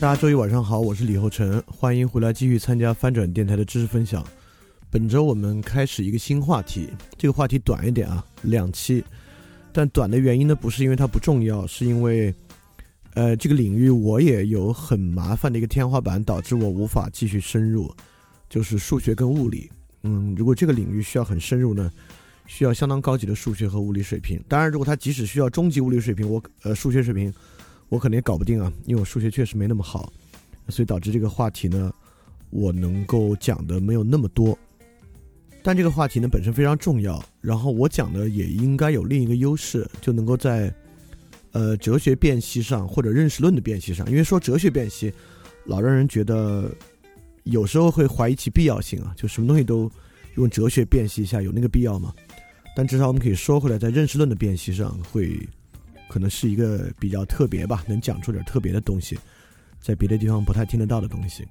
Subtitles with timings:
[0.00, 4.26] 大家周一晚上好，我是李厚成，欢迎回来继续参加翻转电台的知识分享。
[4.88, 9.04] 本周我们开始一个新话题，这个话题短一点啊，两期。
[9.74, 12.34] 但短的原因呢，不是因为它不重要，是因为，
[13.12, 17.94] 呃，这个领域我也有很麻烦的一个天花板，导致我无法继续深入，
[18.48, 19.70] 就是数学跟物理。
[20.04, 21.92] 嗯，如果这个领域需要很深入呢，
[22.46, 24.42] 需要相当高级的数学和物理水平。
[24.48, 27.30] 当然，如果它即使需要中级物理水平，我呃数学水平。
[27.90, 30.10] 我可能也搞不定啊，因为我数学确实没那么好，
[30.68, 31.92] 所以导致这个话题呢，
[32.48, 34.56] 我能够讲的没有那么多。
[35.62, 40.72] 但这个话题呢本身非常重要，然后我讲的也应该有另一个优势，就能够在
[41.50, 45.12] 呃哲学辨析上或者认识论的辨析上，因为说哲学辨析，
[45.66, 46.70] 老让人觉得
[47.42, 49.90] 有时候会怀疑其必要性啊，就什么东西都
[50.36, 52.14] 用哲学辨析一下，有那个必要吗？
[52.76, 55.36] 但至少我们可以说回来，在认识论的辨析上会。
[56.10, 59.16] 可能是一个比较特别吧，能讲出点特别的东西，
[59.80, 61.46] 在别的地方不太听得到的东西。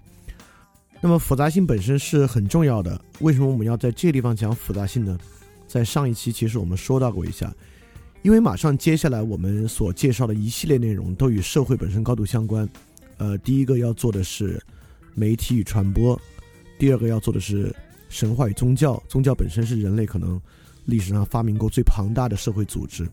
[1.00, 5.18] 那么复杂性本身是很重要的，为什么我们要在这个地方讲复杂性呢？
[5.66, 7.56] 在上一期其实我们说到过一下，
[8.22, 12.68] 因为马上接下来我们所介绍的一系列内容都与社会本身高度相关。
[13.18, 14.62] 呃，第一个要做的是
[15.16, 16.20] 媒体与传播，
[16.78, 17.74] 第二个要做的是
[18.10, 20.42] 神话与宗教，宗教本身是人类可能
[20.84, 23.08] 历史上发明过最庞大的社会组织。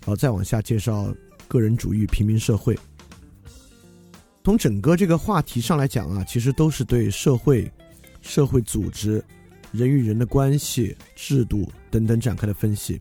[0.00, 1.14] 然后再往下介绍
[1.46, 2.78] 个人主义、平民社会。
[4.44, 7.70] 从整个这个话题上来讲啊，其实都是对社会、
[8.22, 9.22] 社会组织、
[9.72, 12.98] 人与人的关系、制度等等展开的分析。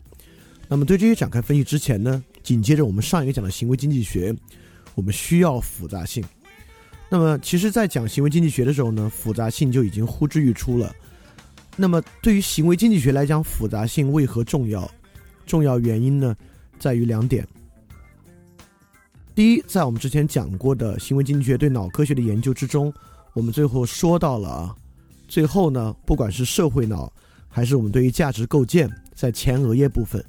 [0.68, 4.36] 那么对这些展开分析之前呢，紧接着我们上一个讲的行为经济学，
[4.94, 6.22] 我们需要复杂性。
[7.08, 10.94] 那么其实，在讲行为经济学的时候呢，复杂性就已经呼之欲出了。
[11.78, 14.92] 那么对于行为经济学来讲，复杂性为何重要？
[15.46, 16.36] 重要原因呢？
[16.80, 17.48] 在于两点。
[19.36, 22.92] 第一，在我们之前讲过的行为经济学对脑科学的研究之中，
[23.34, 24.76] 我们最后说到了啊，
[25.28, 27.12] 最后呢，不管是社会脑，
[27.48, 30.26] 还是我们对于价值构建，在前额叶部分，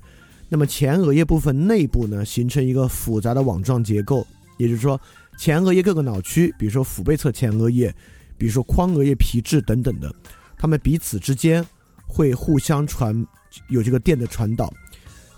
[0.50, 4.26] 那么前额叶部分内部呢，形成一个复杂的网状结构，
[4.58, 5.00] 也就是说，
[5.38, 7.94] 前额叶各个脑区，比如说腹背侧前额叶，
[8.36, 10.14] 比如说眶额叶皮质等等的，
[10.58, 11.64] 它们彼此之间
[12.06, 13.26] 会互相传
[13.70, 14.70] 有这个电的传导。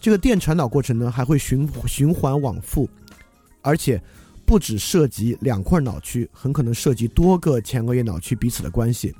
[0.00, 2.88] 这个电传导过程呢，还会循循环往复，
[3.60, 4.02] 而且
[4.46, 9.14] 不只涉及两块脑区，很可能涉及多个前额叶脑区彼此的关系。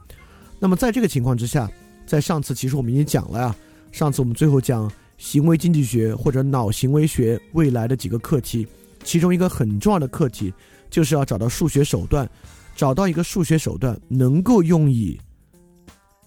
[0.58, 1.70] 那么在这个情况之下，
[2.06, 3.56] 在上次其实我们已经讲了呀，
[3.92, 8.66] 上次我们最后讲行为经济学或者脑行为学未来的几个课题，
[9.04, 10.52] 其中一个很重要的课题
[10.88, 12.28] 就是要找到数学手段，
[12.74, 15.20] 找到一个数学手段能够用以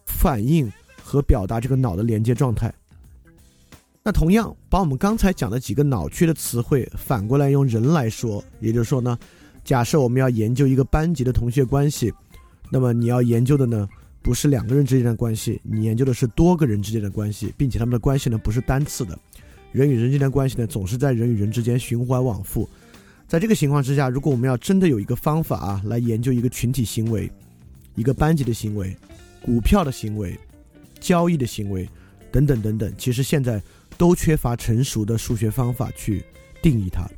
[0.05, 0.71] 反映
[1.03, 2.71] 和表达这个脑的连接状态。
[4.05, 9.17] 那同样，把我们刚才讲的几个脑区的词汇反过来用人来说，也就是说呢，
[9.63, 12.13] 假设我们要研究一个班级的同学关系，
[12.69, 13.87] 那么你要研究的呢，
[14.21, 19.17] 不是两个人之间的关系，你研究的是多个人之间的关系，并且他们的关系呢不是单次的，
[19.71, 22.67] 人与人之间的关系呢总是在人与人之间循环往复。
[23.25, 27.31] 在这个情况之下，如果我们要真的有一个方法啊，来研究一个群体行为、
[27.95, 28.93] 一个班级的行为、
[29.41, 30.37] 股票的行为、
[30.99, 31.87] 交易的行为
[32.33, 33.63] 等等等等，其实现在。
[33.97, 36.23] 都缺乏成熟的数学方法去
[36.61, 37.09] 定义它，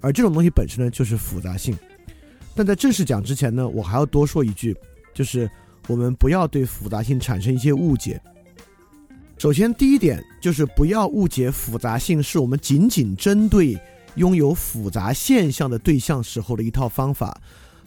[0.00, 1.76] 而这种东西本身呢，就是复杂性。
[2.54, 4.76] 但在正式讲之前呢，我还要多说一句，
[5.12, 5.50] 就是
[5.88, 8.20] 我们不要对复杂性产生一些误解。
[9.36, 13.76] 首先，第一点就是不要误解复杂性是我们仅仅针对
[14.14, 17.36] 拥有复杂现象的对象时候的一套方法。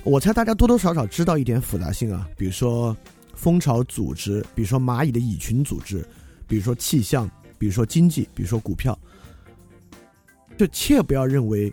[0.04, 2.96] 我猜大家多多少少知道一点复杂性啊，比如说
[3.34, 6.06] 蜂巢组织，比如说蚂蚁的蚁群组织，
[6.46, 8.98] 比如说气象，比如说经济，比如说股票。
[10.58, 11.72] 就切不要认为，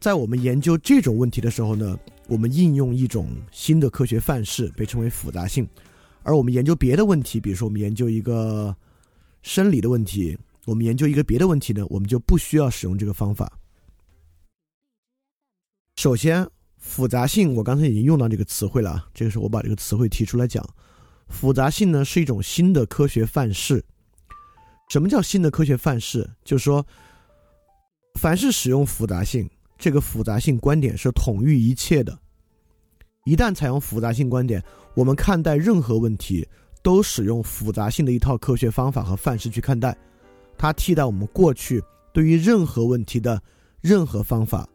[0.00, 1.96] 在我们研究这种问题的时候呢，
[2.26, 5.64] 我们应用一种新的科学范式，被称为复杂性；
[6.24, 8.74] 而我们研究别的问题，比如说我们研究一个
[9.42, 13.60] 生理的问题，我们研究一个别的问题呢，我们就不需要使用这个方法。
[15.94, 16.44] 首先，
[16.78, 20.68] 复杂性我刚才已经用到这个词汇了，这个时候我把这个词汇提出来讲，
[21.28, 23.84] 复杂性呢是一种新的科学范式。
[24.88, 26.28] 什么叫新的科学范式？
[26.44, 26.84] 就是说。
[28.18, 29.46] 凡是使用复杂性，
[29.76, 32.18] 这个复杂性观点是统御一切的。
[33.26, 36.48] 一旦采用复杂性观点，我们看待任何问题
[36.82, 39.94] 都使用复杂性的一套科学方法和范式去看待，
[40.56, 43.38] 它替代我们过去对于任何问题的
[43.82, 44.66] 任何方法，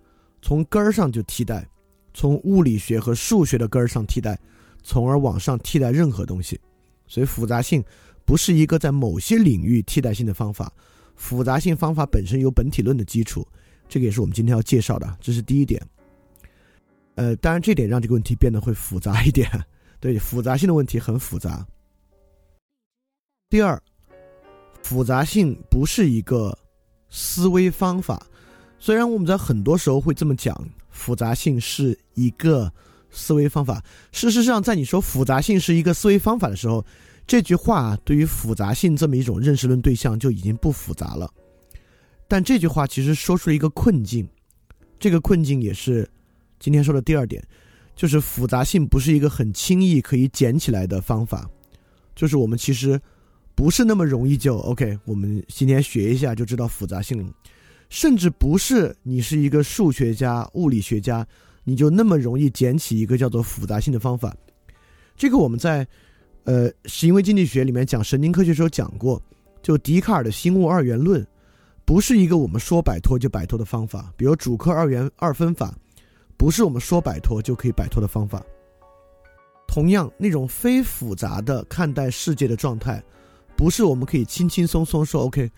[0.44, 1.68] 从根儿上就替代，
[2.14, 4.40] 从物理学和数学的根儿上替代，
[4.84, 6.62] 从而往上替代任何东西。
[7.08, 7.84] 所以，复杂性
[8.26, 10.72] 不是一个在某些领域替代性的方法。
[11.16, 13.48] 复杂性方法本身有本体论的基础，
[13.88, 15.80] 这个也是我们今天要介绍的，这是第一点。
[17.16, 19.48] 呃，当然这点让这个问题变得会复杂一点，
[20.00, 21.64] 对，复杂性的问题很复杂。
[23.50, 23.80] 第二，
[24.82, 26.58] 复杂性不是一个
[27.10, 28.26] 思维方法，
[28.80, 30.58] 虽然我们在很多时候会这么讲，
[30.90, 32.72] 复杂性是一个
[33.12, 33.84] 思维方法。
[34.12, 36.84] 事实上，在你说复杂性是一个思维方法的时候，
[37.32, 41.32] 这句话对于复杂性这么一种认识论对象就已经不复杂了，
[42.28, 44.28] 但这句话其实说出了一个困境，
[45.00, 46.06] 这个困境也是
[46.60, 47.42] 今天说的第二点，
[47.96, 51.50] 就是复杂性不是一个很轻易可以捡起来的方法，
[52.14, 53.00] 就是我们其实
[53.56, 57.34] 不是那么容易就 OK，我们今天学一下就知道复杂性，
[57.88, 61.26] 甚至不是你是一个数学家、物理学家，
[61.64, 64.36] 你就那么容易捡起一个叫做复杂性的方法，
[65.16, 65.88] 这个我们在。
[66.44, 69.22] 呃，是因为经济学里面讲神经科学时候讲过，
[69.62, 71.26] 就笛卡尔的新物二元论，
[71.86, 74.12] 不是一个我们说摆脱就摆脱的方法。
[74.18, 75.74] 比如主客二元二分法，
[76.38, 78.44] 不是我们说摆脱就可以摆脱的方法。
[79.68, 83.02] 同样，那种非复杂的看待世界的状态，
[83.56, 85.50] 不是我们可以轻轻松松说 OK，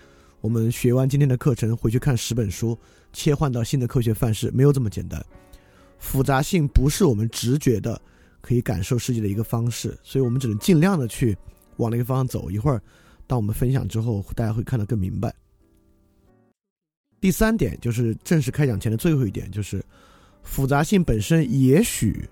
[0.42, 2.78] 我们学完今天的课程回去看十本书，
[3.14, 5.26] 切换到新的科学范式，没有这么简单。
[5.98, 8.00] 复杂性不是我们直觉的。
[8.44, 11.36] 可以感受世界的一个方式，所以我们只能尽量的去
[11.78, 12.52] 往那个方向走。
[12.52, 12.82] 一会儿，
[13.26, 15.34] 当我们分享之后，大家会看得更明白。
[17.22, 19.82] 第三点就是正式开讲前的最后一点，就是
[20.42, 22.28] 复杂性本身也许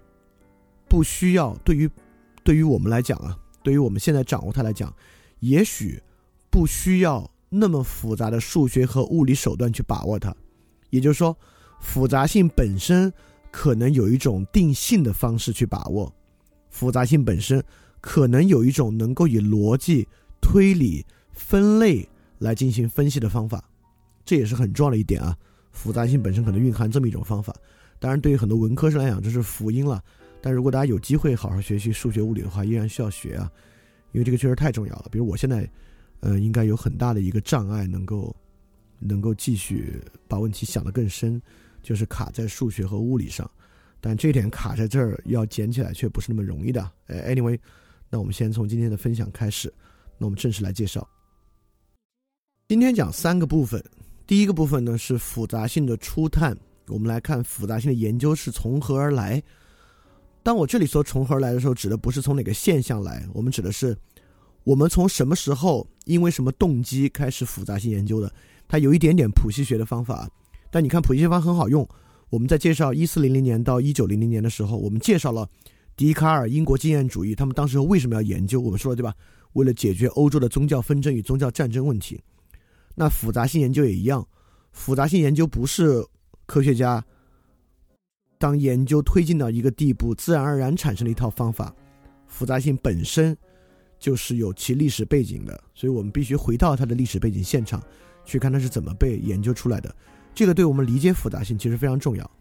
[0.90, 1.90] 不需要对于
[2.44, 4.94] 对于我们来讲啊，对于我们现在掌握它来讲，
[5.40, 5.98] 也许
[6.50, 10.36] 不需要那么复杂的数学和物理手段去把握它。
[10.90, 11.34] 也就是说，
[11.80, 13.12] 复杂性本身。
[13.52, 16.12] 可能有一种定性的方式去把握
[16.70, 17.64] 复杂性本身，
[18.00, 20.08] 可能有一种能够以逻辑、
[20.42, 22.08] 推理、分类
[22.40, 23.64] 来进行分析的方法，
[24.24, 25.38] 这也是很重要的一点啊。
[25.72, 27.56] 复杂性本身可能蕴含这么一种方法，
[28.00, 30.02] 当然对于很多文科生来讲这是福音了。
[30.42, 33.52] 但如果大家有机会好好学习数学、物理的话，依然需要学啊，
[34.12, 35.06] 因为这个确实太重要了。
[35.12, 35.70] 比如我现在，
[36.22, 38.36] 呃，应该有很大的一个障碍，能够
[38.98, 41.42] 能够继续把问题想得更深。
[41.82, 43.50] 就是卡在数学和物理上，
[44.00, 46.92] 但这点卡在这儿要捡起来却不是那么容易的。
[47.08, 47.60] 哎，anyway，
[48.10, 49.74] 那我们先从今天的分享开始，
[50.18, 51.08] 那我们正式来介绍。
[52.68, 53.84] 今天讲三个部分，
[54.26, 56.58] 第一个部分呢是复杂性的初探，
[56.88, 59.42] 我们来看复杂性的研究是从何而来。
[60.44, 63.98] 当我这里说从何而来的时候，指的不是从哪个现象来，我们指的是
[64.64, 68.34] 我们从什么时候因为什么动机开始复杂性研究的。
[68.68, 70.30] 它有一点点谱系学的方法。
[70.72, 71.88] 但你看普希方很好用。
[72.30, 75.48] 我们在介绍一四零零年到一九零零年的时候，我们介绍了
[75.98, 78.60] 笛卡尔、英国经验主义，他们当时为什么要研究？
[78.60, 79.14] 我们说了对吧？
[79.54, 82.20] 为了解决欧洲的宗教纷争与宗教战争问题。
[82.96, 84.26] 那复杂性研究也一样，
[84.72, 86.02] 复杂性研究不是
[86.46, 87.04] 科学家
[88.38, 91.76] 当研究推进到一个地步，自然而然产生的一套方法。
[92.28, 93.38] 复杂性本身
[94.00, 97.84] 就是有其历史背景的，所以我们必须回到它的历史背景现场，
[98.24, 99.94] 去看它是怎么被研究出来的。
[100.34, 102.32] 这个对我们理解复杂性其实非常重要。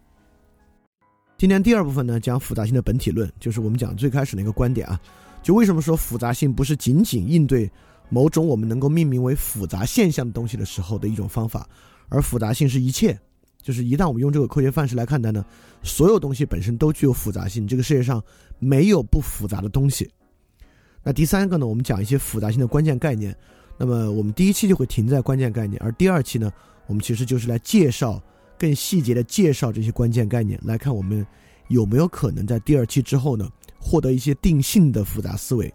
[1.37, 4.99] 今天第二部分呢，讲复杂性的本体论，就是我们讲最开始那个观点啊，
[5.41, 7.69] 就为什么说复杂性不是仅仅应对
[8.09, 11.67] 某种我们能够命名为复杂现象的东西的时候的一种方法，
[12.09, 13.19] 而复杂性是一切，
[13.61, 15.43] 就是一旦我们用这个科学范式来看待呢，
[15.81, 18.23] 所有东西本身都具有复杂性，这个世界上
[18.59, 20.09] 没有不复杂的东西。
[21.03, 23.35] 那第三个呢，我们讲一些复杂性的关键概念。
[23.83, 26.53] 那么我们第一期就会停在关键概念，而第二期呢，
[26.85, 28.21] 我们其实就是来介绍
[28.55, 31.25] 更细节的介绍这些关键概念，来看我们
[31.67, 35.73] 有没有可能在第二期之后呢，获得一些定性的复杂思维，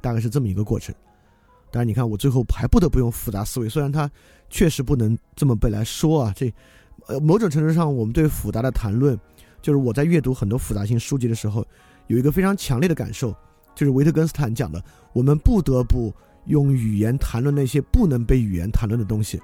[0.00, 0.94] 大概是这么一个过程。
[1.72, 4.08] 当然，你看我最后还不得不用复杂思维，虽然它
[4.48, 6.32] 确实不能这么被来说啊。
[6.36, 6.54] 这，
[7.08, 9.18] 呃，某种程度上，我们对复杂的谈论，
[9.60, 11.66] 就是我在阅读很多复杂性书籍的时候，
[12.06, 13.34] 有一个非常强烈的感受，
[13.74, 14.80] 就是维特根斯坦讲的，
[15.12, 16.14] 我们不得不。
[16.48, 19.40] 用语言谈论那些不能被语言谈论的东西，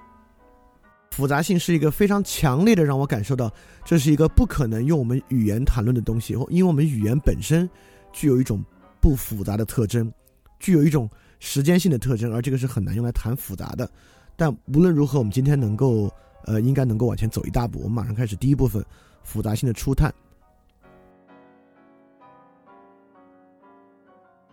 [1.13, 3.53] 复杂性是一个非常强烈的，让我感受到
[3.85, 7.69] 这是一个不可能用我们语言谈论的东西，因为我们语言本身
[8.13, 8.65] 具有一种
[9.01, 10.13] 不复杂的特征，
[10.59, 11.09] 具有一种
[11.39, 13.89] 时间性的特征，而这个是很难用来谈复杂的。
[14.35, 16.13] 但无论如何，我们今天能够，
[16.47, 17.79] 呃，应该能够往前走一大步。
[17.81, 18.85] 我们马上开始第一部分
[19.23, 20.13] 复杂性的初探。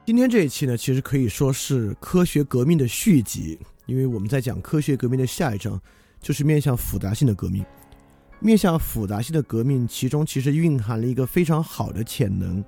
[0.04, 5.80] 今天这一期呢，其实可以说是科学革命的续集，因为我们在讲科学革命的下一章，
[6.20, 7.64] 就是面向复杂性的革命。
[8.40, 12.64] 面向复杂性的革命，其中其实蕴含了一个非常好的潜能，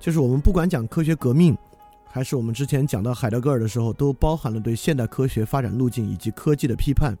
[0.00, 1.56] 就是我们不管讲科学革命，
[2.04, 7.16] 还是我们之前讲到海德格尔的时候，都包含了对现代科学发展路径以及科技的批判。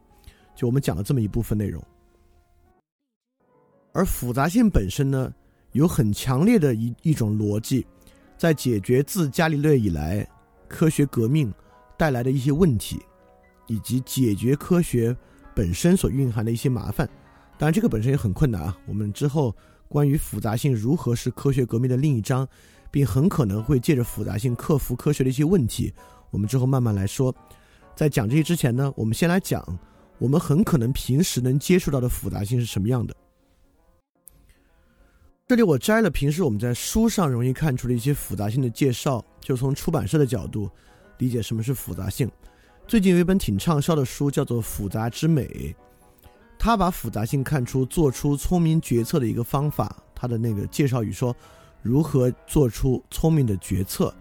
[0.56, 1.80] 就我们讲了这么一部分内容，
[3.92, 5.32] 而复杂性本身呢，
[5.70, 7.86] 有很强烈的一一种逻辑。
[8.38, 10.26] 在解决自伽利略以来
[10.68, 11.52] 科学革命
[11.96, 13.00] 带来的一些问题，
[13.66, 15.14] 以及解决科学
[15.54, 17.06] 本身所蕴含的一些麻烦，
[17.58, 18.78] 当然这个本身也很困难啊。
[18.86, 19.54] 我们之后
[19.88, 22.46] 关于复杂性如何是科学革命的另一章，
[22.90, 25.92] 并很可能会借着复杂性克服科学的一些问题，
[26.30, 27.34] 我们之后慢慢来说。
[27.96, 29.60] 在讲这些之前呢，我们先来讲
[30.18, 33.12] 我们很可能平时能接触到的复杂性是什么样的。
[35.48, 40.68] 这里我摘了平时我们在书上容易看出的一些复杂性的介绍，就从出版社的角度
[41.16, 42.30] 理解什么是复杂性。
[42.86, 45.46] 最近有一本挺畅销的书叫做《复杂之美》，
[46.58, 49.96] 他把复杂性看出做出聪明决策的一个方法。
[50.14, 51.34] 他的那个介绍语说
[51.80, 54.14] 如何做出聪明的决策，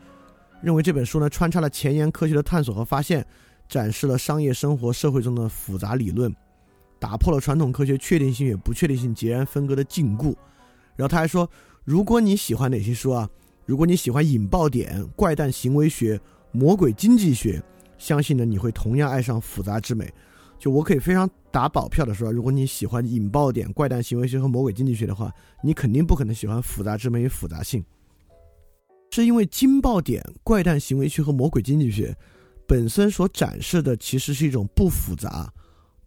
[0.62, 3.28] 认为这本书呢穿插了前沿科学的探索和发现，
[3.68, 6.34] 展示了商业生活社会中的复杂理论，
[6.98, 10.34] 打破了传统科学确定性与不确定性截然分割的禁锢。
[10.98, 11.50] 然后他还说，
[11.86, 13.30] 如果你喜欢哪些书啊？
[13.66, 16.18] 如果你喜欢引爆点、怪诞行为学、
[16.54, 17.62] 魔鬼经济学，
[17.98, 20.10] 相信呢你会同样爱上复杂之美。
[20.58, 25.30] 就我可以非常打保票的说，如果你喜欢引爆点、怪诞行为学和魔鬼经济学的话，
[25.62, 27.84] 你肯定不可能喜欢复杂之美与复杂性。
[29.12, 32.16] 是因为惊爆点、怪诞行为学和魔鬼经济学
[32.66, 35.52] 本身所展示的其实是一种不复杂、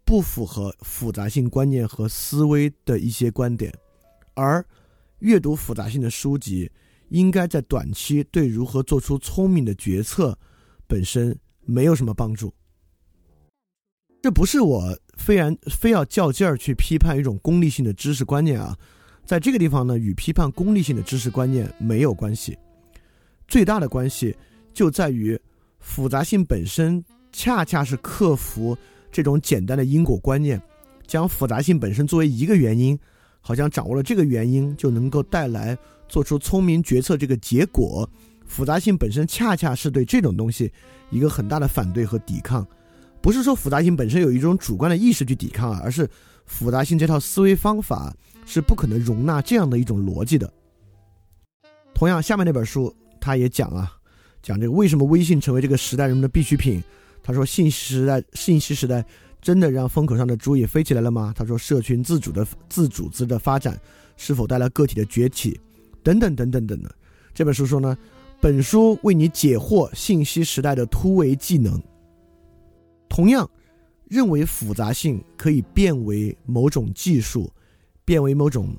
[0.03, 3.71] 不符合复杂性观念和思维的一些观点，
[4.33, 4.65] 而。
[5.21, 6.69] 阅读复杂性的书籍，
[7.09, 10.37] 应该在短期对如何做出聪明的决策
[10.87, 12.53] 本身没有什么帮助。
[14.21, 18.77] 这不是我非然非要较劲儿去批判一种功利性的知识观念啊，
[19.25, 22.57] 在这个地方呢，与批判功利性的知识观念没有关系。
[23.47, 24.35] 最大的关系
[24.73, 25.39] 就在于
[25.79, 28.77] 复杂性本身，恰恰是克服
[29.11, 30.61] 这种简单的因果观念，
[31.05, 32.97] 将复杂性本身作为一个原因。
[33.41, 38.07] 好像掌握了这个原因，就能够带来做出聪明决策这个结果。
[38.45, 40.71] 复杂性本身恰恰是对这种东西
[41.09, 42.65] 一个很大的反对和抵抗。
[43.21, 46.09] 不是说复杂性本身有一种主观的意识去抵抗啊，而是
[46.45, 50.51] 复杂性这套思维方法是不可能容纳这样的一种逻辑的。
[51.93, 53.91] 同样，下面那本书他也讲啊，
[54.41, 56.83] 讲这个为什么微信成为这个时代人们的必需品。
[57.23, 59.05] 他说，信息时代，信息时代。
[59.41, 61.33] 真的让风口上的猪也飞起来了吗？
[61.35, 63.79] 他说：“社群自主的自组织的发展
[64.15, 65.59] 是否带来个体的崛起？
[66.03, 66.95] 等等等等等的。”
[67.33, 67.97] 这本书说呢，
[68.39, 71.81] 本书为你解惑信息时代的突围技能。
[73.09, 73.49] 同样，
[74.07, 77.51] 认为复杂性可以变为某种技术，
[78.05, 78.75] 变为某种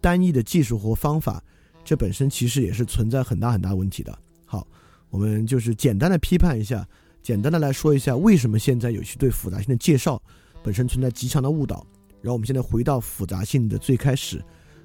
[0.00, 1.42] 单一的技术或方法，
[1.84, 4.18] 这本身其实也是存在很大很大问题的。
[4.46, 4.66] 好，
[5.10, 6.88] 我们就是简单的批判一下。
[7.22, 10.20] 简单的来说一下，为什么现在有些对复杂性的介绍
[10.62, 11.86] 本身存在极强的误导？
[12.20, 14.42] 然后我们现在回到复杂性的最开始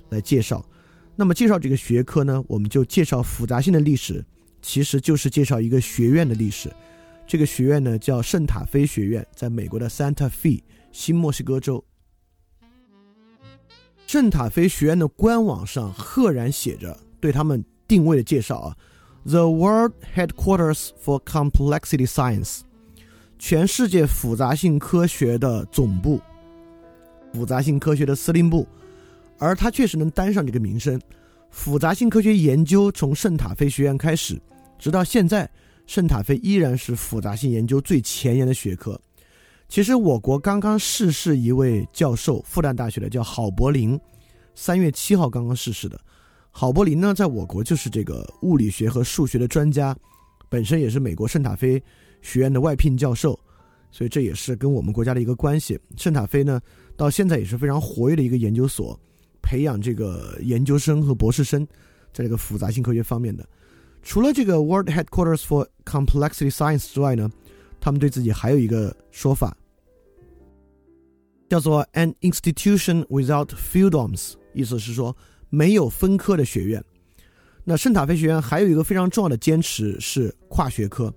[0.10, 0.64] 来介绍。
[1.16, 4.24] 那么介绍这个学科呢，我们就介绍复杂性的历史，
[4.62, 6.72] 其实就是介绍一个学院的历史。
[7.26, 11.84] 这个学院呢叫圣塔菲学院，在美国的 Santa Fe 新墨西哥州。
[14.06, 18.78] 圣塔菲学院的官网上赫然写着对他们定位的介绍啊。
[19.30, 22.62] The World Headquarters for Complexity Science，
[23.38, 26.22] 全世界复杂性科学的总部，
[27.34, 28.66] 复杂性科学的司令部，
[29.38, 30.98] 而它确实能担上这个名声。
[31.50, 34.42] 复杂性科学研究从圣塔菲学院开始，
[34.80, 35.50] 直到现在，
[35.88, 38.98] 圣塔菲依然是复杂性研究最前沿的学科。
[39.68, 44.00] 其实我国刚刚逝世一位教授，复旦大学的叫郝柏林，
[44.56, 46.00] 三月七号刚刚逝世的。
[46.60, 49.96] 郝柏林呢，在我国就是这个物理学和数学的专家，
[50.50, 51.80] 本身也是美国圣塔菲
[52.20, 53.40] 学院的外聘教授，
[53.92, 55.80] 所以这也是跟我们国家的一个关系。
[55.98, 56.60] 圣塔菲呢，
[56.96, 59.00] 到现在也是非常活跃的一个研究所，
[59.40, 61.64] 培养这个研究生和博士生，
[62.12, 63.48] 在这个复杂性科学方面的。
[64.02, 67.30] 除了这个 World Headquarters for Complexity Science 之外呢？
[67.80, 69.56] 他们对自己还有一个说法，
[71.50, 75.16] 叫做 "an institution without fieldoms"，意思是说
[75.50, 76.84] 没有分科的学院。
[77.64, 81.14] 那圣塔菲学院还有一个非常重要的坚持是跨学科，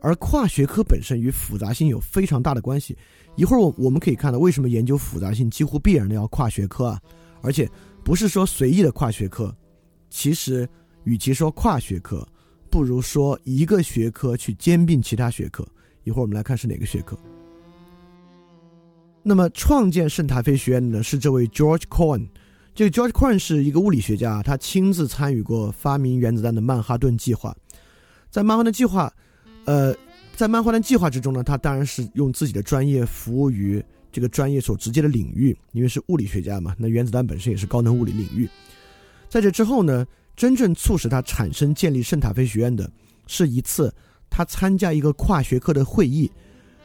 [0.00, 2.96] 而跨学科本身与复杂性有非常大的关系。
[3.36, 7.00] 一会儿我我们可以看到为什么研究复杂性几乎必然的要跨学科啊，
[7.42, 7.70] 而且
[8.02, 9.54] 不是说随意的跨学科，
[10.10, 10.68] 其实
[11.04, 12.26] 与其说跨学科，
[12.68, 15.64] 不如说一个学科去兼并其他学科。
[16.02, 17.16] 一会儿我们来看是哪个学科。
[19.22, 22.26] 那么创建圣塔菲学院的是这位 George Cohen。
[22.78, 27.52] 这个 George Cohen 是一个物理学家，他亲自参与过发明原子弹的曼哈顿计划。
[28.30, 29.12] 在曼哈顿计划，
[29.64, 29.92] 呃，
[30.36, 36.72] 在曼哈顿计划之中呢，他当然是用自己的专业服务于这个专业所直接的领域，因为是物理学家嘛。
[36.78, 38.48] 那原子弹本身也是高能物理领域。
[39.28, 40.06] 在这之后呢，
[40.36, 42.88] 真正促使他产生建立圣塔菲学院的
[43.26, 43.92] 是一次。
[44.30, 46.30] 他参加一个跨学科的会议，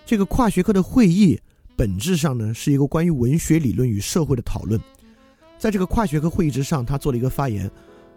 [0.07, 1.39] 这个跨学科的会议
[1.75, 4.81] 本质上呢是一个关于文学理论与社会的讨论。
[5.63, 7.71] 在这个跨学科会议之上，他做了一个发言，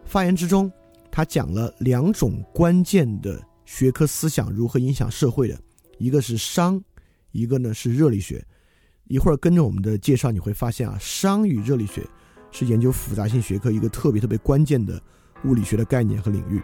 [0.04, 0.68] 发言之中
[1.12, 5.56] 他讲了两种关键的学科思想如何影响社会的，
[5.98, 6.82] 一个是熵，
[7.30, 8.44] 一个呢是热力学。
[9.04, 12.04] 一会儿跟着我们的介绍，你会发现啊，熵与热力学
[12.50, 15.00] 是研究复杂性学科一个特别特别关键的
[15.44, 16.60] 物理学的概念和领域。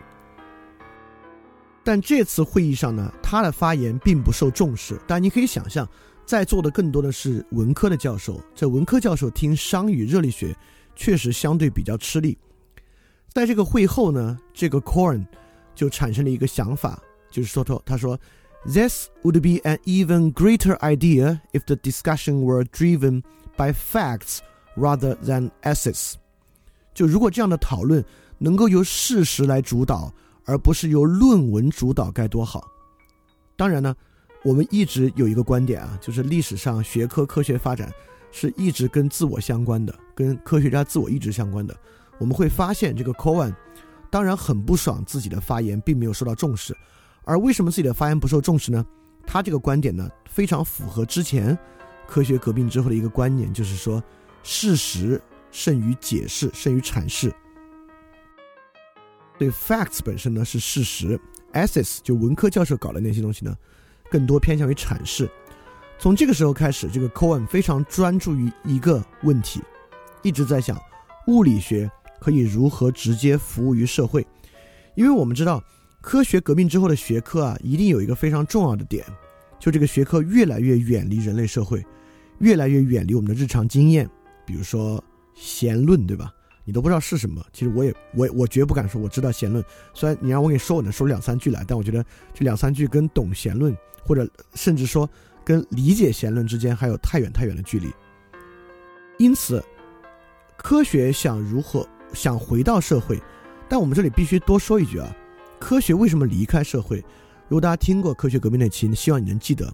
[1.85, 5.01] 但这次会议上呢，他的发言并不受重视。
[5.07, 5.89] 但你可以想象，
[6.27, 10.57] 在座的更多的是文科的教授，这文科教授听商与热力学，
[10.95, 12.37] 确实相对比较吃力。
[13.29, 15.27] 在这个会后呢，这个 Corn
[15.75, 18.19] 就产生了一个想法，就是说说他说
[18.65, 23.23] ，This would be an even greater idea if the discussion were driven
[23.57, 24.39] by facts
[24.77, 26.15] rather than essays。
[26.95, 28.05] 就如果这样的讨论
[28.39, 30.13] 能够由事实来主导。
[30.45, 32.69] 而不是由论文主导该多好。
[33.57, 33.95] 当然呢，
[34.43, 37.93] 我们一直有一个观点啊，就是历史上学科科学发展
[38.33, 41.77] 是一直跟自我相关的，跟科学家自我意志相关的。
[42.19, 43.55] 我们会发现，这个 Cohen
[44.11, 46.77] 当然很不爽自己的发言并没有受到重视。
[47.25, 48.85] 而为什么自己的发言不受重视呢？
[49.25, 51.57] 他这个观点呢，非常符合之前
[52.09, 54.03] 科学革命之后的一个观念，就是说
[54.43, 57.33] 事实胜于解释，胜于阐释。
[59.39, 61.19] 对 facts 本身呢是事实
[61.53, 63.57] ，essays 就文科教授搞的那些东西呢，
[64.11, 65.29] 更多偏向于阐释。
[66.03, 69.63] 从这个时候开始，这个 Cohen 非常专注于一个问题，
[70.23, 70.77] 一直在想
[71.29, 71.89] 物理学
[72.19, 74.27] 可以如何直接服务于社会。
[74.97, 75.63] 因为我们知道，
[76.01, 79.07] 科学革命之后的学科啊，一定有一个非常重要的点，
[79.61, 81.81] 就这个学科越来越远离人类社会，
[82.41, 84.11] 越来越远离我们的日常经验，
[84.45, 85.01] 比如说
[85.37, 86.35] 弦论，对吧？
[86.65, 89.65] 你都不知道是什么，其实我也我我绝不敢说我知道弦论。
[89.95, 93.73] 虽然你让我给你说，我能说两三句来，但我觉得这两三句跟懂弦论，
[94.05, 95.09] 或者甚至说
[95.45, 97.93] 跟理解弦论之间还有太远太远的距离。
[99.19, 99.63] 因此，
[100.57, 103.21] 科学想如何想回到社会，
[103.69, 105.15] 但我们这里必须多说一句啊，
[105.59, 106.99] 科学为什么离开社会？
[107.49, 109.73] 如果大家听过科学革命那期，希望你能记得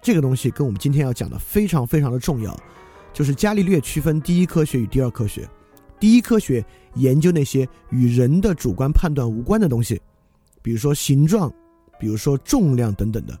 [0.00, 2.56] 这个东西跟我们今天要讲的非常非常的重要，
[3.12, 5.48] 就是伽利略区分第一科学与第二科学。
[5.98, 10.00] 第一科学研究那些与人的主观判断无关的东西，
[10.62, 11.52] 比如说形状，
[11.98, 13.38] 比如说重量等等的。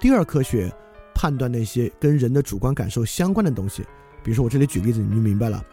[0.00, 0.72] 第二科学
[1.14, 3.82] 判断那些跟人的主观感受相关的东西，
[4.22, 5.64] 比如说我这里举例子你就明白了。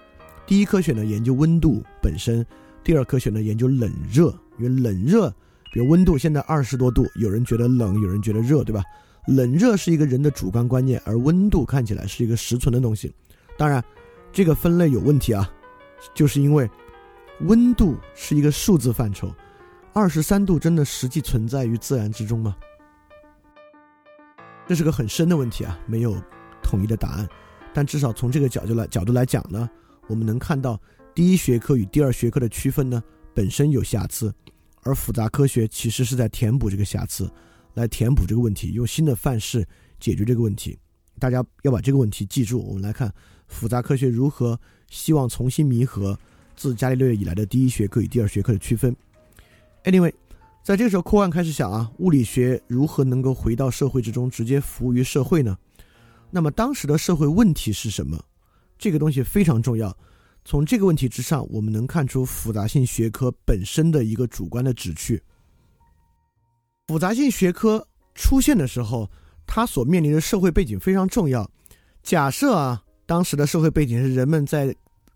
[0.45, 2.45] 第一科学呢研究温度本身，
[2.83, 5.29] 第二科学呢研究冷热，因为冷热，
[5.73, 8.83] 比如温度现在二十多度，有人觉得冷，有人觉得热，对吧？
[9.27, 13.13] 冷热是一个人的主观观念，而温度看起来是一个实存的东西。
[13.57, 13.83] 当然，
[14.31, 15.49] 这个分类有问题啊。
[16.13, 16.67] 就是因为
[17.41, 19.29] 温度是一个数字范畴，
[19.91, 22.55] 二十三度真的实际存在于自然之中吗？
[24.69, 26.15] 这是个很深的问题啊，没有
[26.61, 27.27] 统一的答案。
[27.73, 29.67] 但至少从这个角度来角度来讲呢，
[30.07, 30.79] 我们能看到
[31.15, 33.03] 第一学科与第二学科的区分呢
[33.33, 34.31] 本身有瑕疵，
[34.83, 37.27] 而复杂科学其实是在填补这个瑕疵，
[37.73, 39.65] 来填补这个问题，用新的范式
[39.99, 40.77] 解决这个问题。
[41.17, 42.63] 大家要把这个问题记住。
[42.63, 43.11] 我们来看
[43.47, 44.59] 复杂科学如何。
[44.91, 46.17] 希望重新弥合
[46.55, 48.91] 自伽利略以来的第一学科与第二学科的区分。
[49.83, 50.11] Anyway，
[50.69, 55.57] 在这个时候，科万开始想啊，物理学如何能够回到社会之中，直接服务于社会呢？
[56.29, 58.23] 那么当时的社会问题是什么？
[58.77, 59.97] 这个东西非常重要。
[60.45, 65.19] 从这个问题之上，我们能看出复杂性学科本身的一个主观的旨趣。
[66.87, 69.09] 复杂性学科出现的时候，
[69.47, 71.49] 它所面临的社会背景非常重要。
[72.03, 74.75] 假设啊，当时的社会背景是人们在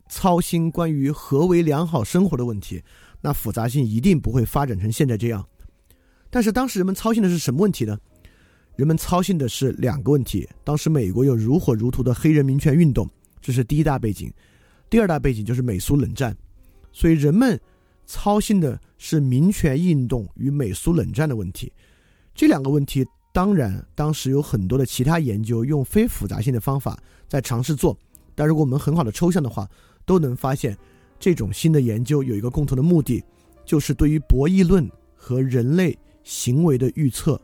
[0.10, 2.82] 操心关于何为良好生活的问题。
[3.26, 5.48] 那复杂性一定不会发展成现在这样，
[6.30, 7.98] 但是当时人们操心的是什么问题呢？
[8.76, 10.46] 人们操心的是两个问题。
[10.62, 13.10] 当时美国有如火如荼的黑人民权运动，
[13.40, 14.30] 这是第一大背景；
[14.90, 16.36] 第二大背景就是美苏冷战，
[16.92, 17.58] 所以人们
[18.06, 21.72] 操心的是民权运动与美苏冷战的问题。
[22.36, 27.98] 这两个问题，当然当时有很多的其他研究用非复杂性的方法在尝试做，
[28.36, 29.66] 但如果我们很好的抽象的话，
[30.06, 30.78] 都能发现。
[31.24, 33.24] 这种新的研究有一个共同的目的，
[33.64, 37.40] 就是对于博弈论和人类行为的预测。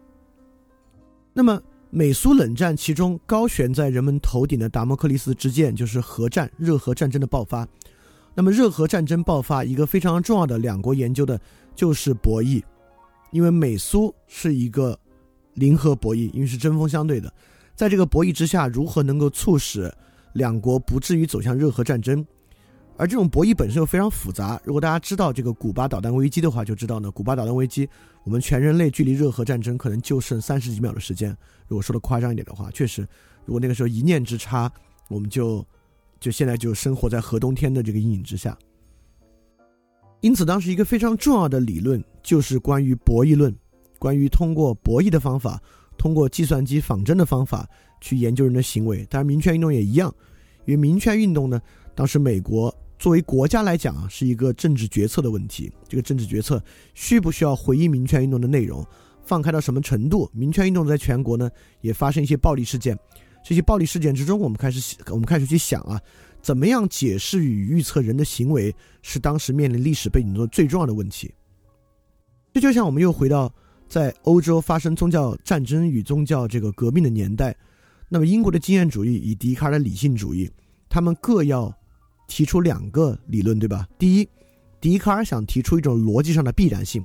[1.32, 1.58] 那么，
[1.90, 7.66] 美苏冷战其中高悬在人们头顶的达摩克利斯之剑就是核战、热核战争的爆发。
[8.36, 11.40] 那么，热核战争爆发一个非常重要的两国研究的
[11.74, 12.62] 就是博弈，
[13.32, 15.00] 因为美苏是一个
[15.54, 17.34] 零和博弈，因为是针锋相对的。
[17.78, 19.90] 在这个博弈之下，如何能够促使
[20.34, 22.28] 两国不至于走向热核战争？
[23.00, 24.60] 而这种博弈本身又非常复杂。
[24.62, 27.88] 如果大家知道这个古巴导弹危机的话，就知道呢，古巴导弹危机，
[28.26, 31.30] 我们全人类距离热核战争可能就剩三十几秒的时间。
[31.70, 33.08] 如果说的夸张一点的话，确实，
[33.46, 34.70] 如果那个时候一念之差，
[35.08, 35.66] 我们就
[36.20, 38.58] 就现在就生活在核冬天的这个阴影之下。
[40.20, 43.56] 因此，当时一个非常重要的理论就是关于博弈论，
[43.98, 45.58] 关于通过博弈的方法，
[45.98, 47.66] 通过计算机仿真的方法
[48.02, 49.06] 去研究人的行为。
[49.10, 50.14] 当然，民权运动也一样，
[50.66, 51.62] 因为民权运动呢，
[51.96, 52.76] 当时美国。
[53.00, 55.72] 作为国家来讲啊，是一个政治决策的问题。
[55.88, 56.62] 这个政治决策
[56.94, 58.86] 需不需要回应民权运动的内容，
[59.24, 60.30] 放开到什么程度？
[60.34, 63.00] 民权运动在全国呢也发生一些暴力事件。
[63.42, 65.98] 这些暴力事件之中，我们开始我们开始去想啊，
[66.42, 71.34] 怎么样解释与预测人的行为，是当时面临历史背景中最重要的问题。
[72.54, 73.50] 这就像我们又回到
[73.88, 77.56] 在欧洲发生宗教战争与宗教这个革命的年代，
[78.10, 80.52] 那么英国的经验主义与笛卡尔的理性主义，
[80.90, 81.74] 他们各要。
[82.30, 83.86] 提出两个理论，对吧？
[83.98, 84.30] 第一，
[84.80, 87.04] 笛卡尔想提出一种逻辑上的必然性，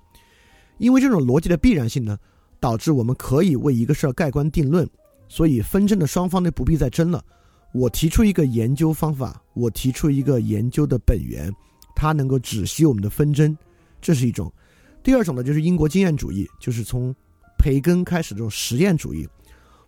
[0.79, 2.17] 因为这种逻辑的必然性呢，
[2.61, 4.89] 导致我们可以为一个事儿盖棺定论，
[5.27, 7.25] 所以纷争的双方呢不必再争了。
[7.73, 11.53] 我提出一个研究方法，我提出一个研究的本源，
[11.97, 13.57] 它能够止息我们的纷争，
[14.01, 14.53] 这是一种。
[15.03, 17.13] 第二种呢，就是英国经验主义，就是从
[17.59, 19.29] 培根开始这种实验主义，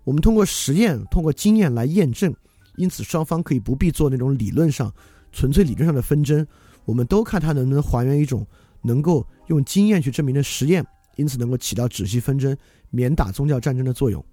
[0.03, 2.35] 我们通过实验，通过经验来验证，
[2.77, 4.93] 因此双方可以不必做那种理论上。
[5.37, 6.47] 纯粹理论上的纷争，
[6.87, 8.47] 我们都看它能不能还原一种
[8.81, 10.83] 能够用经验去证明的实验，
[11.17, 12.57] 因此能够起到止息纷争、
[12.89, 14.25] 免打宗教战争的作用。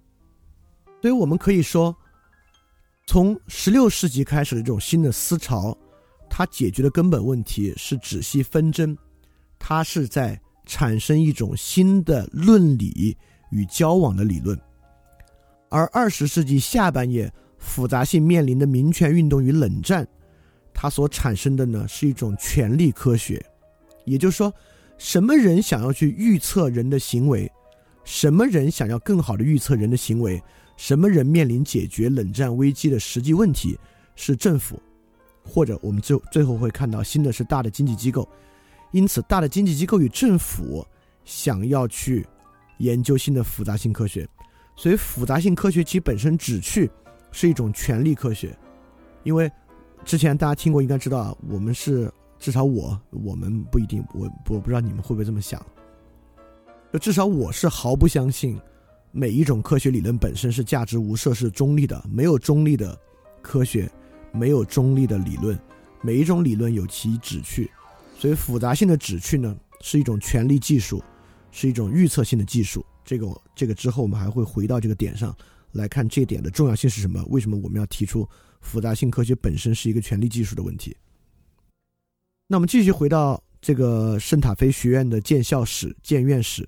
[1.01, 1.93] 所以，我们可以说，
[3.05, 5.77] 从十六世纪开始的这种新的思潮，
[6.29, 8.97] 它解决的根本问题是止息纷争，
[9.59, 13.17] 它是在产生一种新的论理
[13.51, 14.57] 与交往的理论。
[15.67, 20.07] 而二十世纪下半叶，复杂性面临的民权运动与冷战。
[20.73, 23.43] 它所产生的呢是一种权力科学，
[24.03, 24.53] 也就是说，
[24.97, 27.49] 什么人想要去预测人的行为，
[28.03, 30.41] 什么人想要更好的预测人的行为，
[30.75, 33.79] 什么人面临解决冷战危机的实际问题
[34.15, 34.81] 是政府，
[35.43, 38.27] 或者我们最最后会看到新的是大的经济机构，
[38.91, 40.85] 因此大的经济机构与政府
[41.23, 42.27] 想要去
[42.79, 44.27] 研究新的复杂性科学，
[44.75, 46.91] 所以复杂性科学其本身旨趣
[47.31, 48.53] 是一种权力科学，
[49.23, 49.49] 因为。
[50.05, 55.65] 之前大家听过，应该知道啊，我们是至少我，我们不一定，我我不知道你们会不会这么想。
[56.91, 58.59] 就至少我是毫不相信，
[59.11, 62.97] 每一种科学理论本身是价值无设、是中立的，没有中立的
[63.41, 63.89] 科学，
[64.31, 65.57] 没有中立的理论，
[66.01, 67.71] 每一种理论有其旨趣，
[68.19, 71.01] 所以复杂性的旨趣呢，是一种权力技术，
[71.49, 72.85] 是一种预测性的技术。
[73.05, 75.35] 这个这个之后我们还会回到这个点上
[75.71, 77.23] 来看，这点的重要性是什么？
[77.29, 78.27] 为什么我们要提出？
[78.63, 80.95] 复杂性科学本身是一个权力技术的问题。
[82.47, 86.67] 那我们继续回到这个圣塔菲学院的建校史、建院史。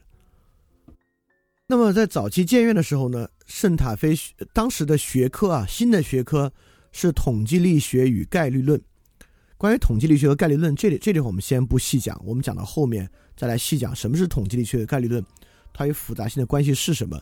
[1.67, 4.15] 那么在早期建院的时候呢，圣塔菲
[4.53, 6.51] 当时的学科啊，新的学科
[6.91, 8.79] 是统计力学与概率论。
[9.57, 15.25] 关于统计力学和概率论，这里这里我们先不细讲，我们讲到后面再来细讲什么是统计力学和概率论，
[15.73, 17.19] 它与复杂性的关系是什么。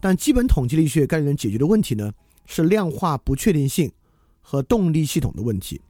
[0.00, 2.12] 但基本统计力学概率论解决的问题呢，
[2.46, 3.92] 是量化不确定性。
[4.42, 5.80] 和动力系统的问题，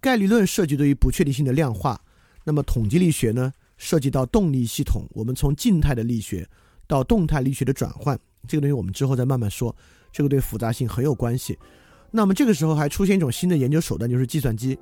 [0.00, 1.98] 概率论涉及对于不确定性的量化，
[2.44, 6.46] 那么统计力学呢涉及到动力系统，我们从静态的力学
[6.86, 9.74] 到动态力学的转换，这个东西我们之后再慢慢说。
[10.12, 11.58] 这个对复杂性很有关系。
[12.10, 14.78] 那么这个时候还出现一种新的研究手段，就是计算机。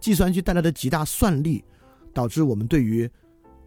[0.00, 1.62] 计算机带来的极大算力，
[2.12, 3.08] 导致我们对于，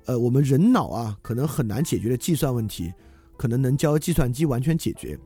[0.06, 2.92] 呃，我们人脑啊可能很难解决的计算问题，
[3.38, 5.18] 可能能教计算机完全解决。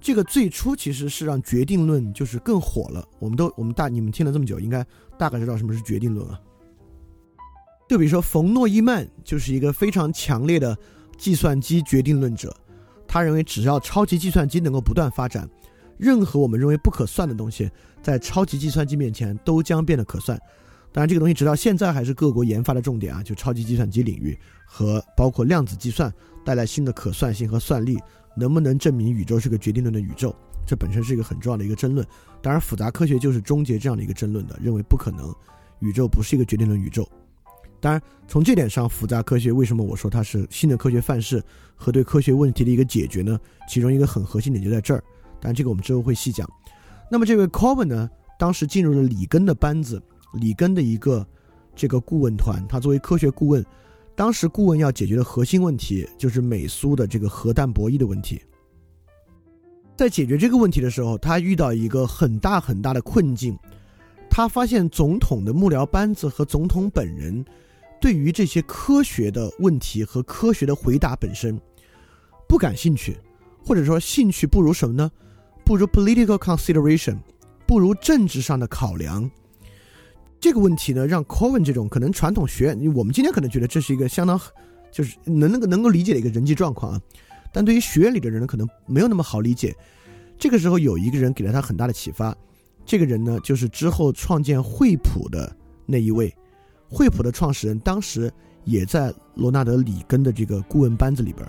[0.00, 3.06] 这个最初其实是让决定论就是更火了。
[3.18, 4.84] 我们都我们大你们听了这么久，应该
[5.18, 6.40] 大概知道什么是决定论了。
[7.88, 10.76] 就比如说冯诺依曼就是一个非常强烈的
[11.16, 12.54] 计算机决定论者，
[13.06, 15.48] 他认为只要超级计算机能够不断发展，
[15.96, 17.70] 任何我们认为不可算的东西，
[18.02, 20.38] 在超级计算机面前都将变得可算。
[20.92, 26.12] 当然，这个东西直到现在还是各国研发的重点啊，就超级计算机领域和包括量子计算
[26.44, 27.98] 带来新的可算性和算力，
[28.38, 30.34] 能不能证明宇宙是个决定论的宇宙？
[30.64, 32.06] 这本身是一个很重要的一个争论。
[32.40, 35.34] 当然，复杂科学就是终结这样的一个争论的，认为不可能，
[35.80, 37.08] 宇宙不是一个决定论宇宙。
[37.80, 41.42] 当然，从这点上，复杂科学为什么我说它是新的科学范式
[41.74, 43.38] 和对科学问题的一个解决呢？
[43.68, 45.02] 其中一个很核心点就在这儿。
[45.40, 46.48] 但这个我们之后会细讲。
[47.10, 50.02] 那么这位 Coven 呢，当时进入了里根的班子，
[50.34, 51.26] 里根的一个
[51.74, 52.62] 这个顾问团。
[52.68, 53.64] 他作为科学顾问，
[54.18, 58.42] 当时顾问要解决的核心问题就是美苏的这个核弹博弈的问题。
[59.96, 63.56] 在解决这个问题的时候，他遇到一个很大很大的困境。
[64.28, 67.44] 他发现总统的幕僚班子和总统本人。
[68.00, 71.60] 对于这些科学的问题和科学的回答本身
[72.48, 73.16] 不感兴趣，
[73.64, 75.08] 或者说兴趣不如什么呢？
[75.64, 77.18] 不如 political consideration，
[77.68, 79.30] 不如政治上的考量。
[80.40, 84.40] 这个问题呢，让 Cohen 这种可能传统学院，我们今天可能觉得这是一个相当
[84.90, 87.00] 就是能那个能够理解的一个人际状况啊，
[87.52, 89.74] 但对于学院里的人呢，可能没有那么好理解。
[90.38, 92.34] 这个时候有一个人给了他很大的启发，
[92.86, 96.32] 这个人呢，就是之后创建惠普的那一位。
[96.88, 98.32] 惠普的创始人当时
[98.64, 101.46] 也在罗纳德·里根的这个顾问班子里边。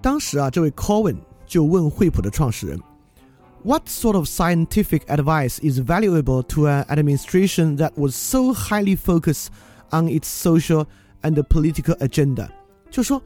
[0.00, 2.80] 当时啊，这位 Cohen 就问惠普的创始人
[3.66, 9.48] ：“What sort of scientific advice is valuable to an administration that was so highly focused
[9.90, 10.86] on its social
[11.22, 12.48] and political agenda？”
[12.92, 13.20] 就说，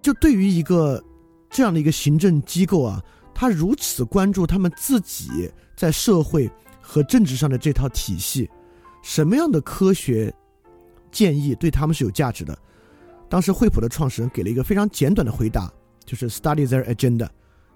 [0.00, 1.04] 就对于一个
[1.50, 8.48] 这样的一个行政机构啊，他如此关注他们自己在社会和政治上的这套体系。
[9.02, 10.34] 什么样的科学
[11.12, 12.58] 建议对他们是有价值的？
[13.28, 15.70] 当时惠普的创始人给了一个非常简短的回答，
[16.06, 17.28] 就是 study their agenda。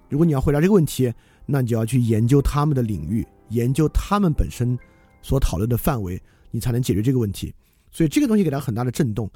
[0.09, 1.13] 如果你要回答这个问题，
[1.45, 4.77] 那你就要去研究他们的领域，研究他们本身
[5.21, 7.53] 所讨论的范围，你才能解决这个问题。
[7.91, 9.29] 所以这个东西给他很大的震动，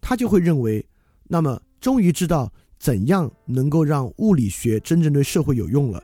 [0.00, 0.84] 他就会认为，
[1.28, 6.02] 那么终于知道怎样能够让物理学真正对社会有用了，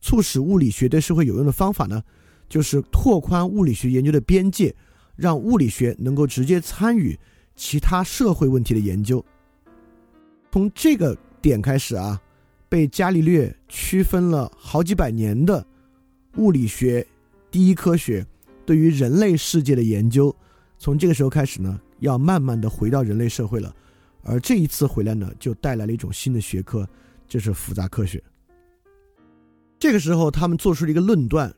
[0.00, 2.02] 促使物理学对社会有用的方法呢？
[2.48, 4.74] 就是拓宽物理学研究的边界，
[5.16, 7.18] 让物理学能够直接参与
[7.56, 9.24] 其他社会问题的研究。
[10.50, 12.20] 从这个点开始啊，
[12.72, 15.62] 被伽利略区分了好几百年的
[16.38, 17.06] 物理学
[17.50, 18.26] 第一科学，
[18.64, 20.34] 对于人类世界的研究，
[20.78, 23.76] 从这个时候开始呢，要慢慢的回到人类社会了。
[24.22, 26.88] 而这一次回来呢，就带来了一种新的学科，
[27.28, 28.24] 就是复杂科学。
[29.78, 31.54] 这个时候，他们做出了一个论断。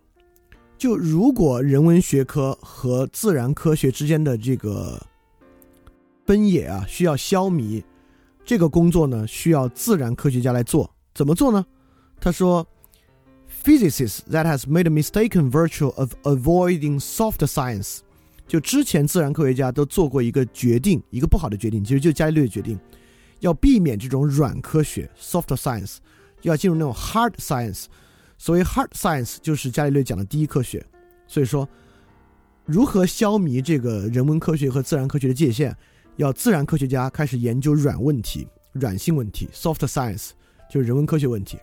[0.76, 5.00] 就如果人文学科和自然科学之间的这个
[6.26, 7.80] 分野啊，需要消弭，
[8.44, 10.90] 这个工作呢，需要自然科学家来做。
[11.14, 11.64] 怎么做呢？
[12.20, 12.66] 他说
[13.64, 17.98] ：“Physicists that has made a mistaken virtue of avoiding soft science。”
[18.46, 22.78] 就之前自然科学家都做过一个决定，一个不好的决定，其实就是伽利略的决定，
[23.40, 25.96] 要避免这种软科学 （soft science），
[26.42, 27.84] 要进入那种 hard science。
[28.36, 30.84] 所谓 hard science 就是伽利略讲的第一科学，
[31.26, 31.66] 所以说，
[32.66, 35.74] 如何消弭这个人文科学和自然科学的界限，
[36.16, 40.30] 要自然科学家开始研究软问题、软性问题 （soft science），
[40.70, 41.58] 就是人文科学问题。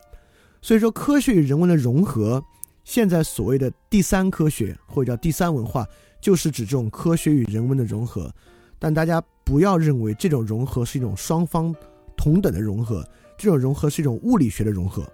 [0.62, 2.44] 所以说，科学与人文的融合，
[2.84, 5.86] 现在所谓的第三科学或者叫第三文化，
[6.20, 8.34] 就是指这种科学与人文的融合。
[8.78, 11.76] 但大家不要认为这种融合是一种双方
[12.16, 15.08] 同等的融合，这种融合是一种物理学的融合。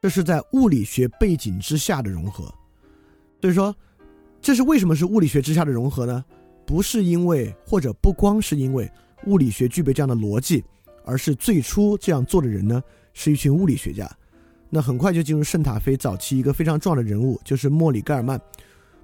[0.00, 2.52] 这是在物理学背景之下的融合，
[3.40, 3.72] 所以说，
[4.40, 6.24] 这是为什么是物理学之下的融合呢？
[6.66, 8.90] 不是因为，或者不光是因为
[9.26, 10.64] 物理学具备这样的逻辑，
[11.04, 14.10] 而是最初这样做的人呢，是一群物理学家。
[14.70, 18.40] 那很快就进入圣塔菲早期一个非常重要的人物，就是莫里盖尔曼。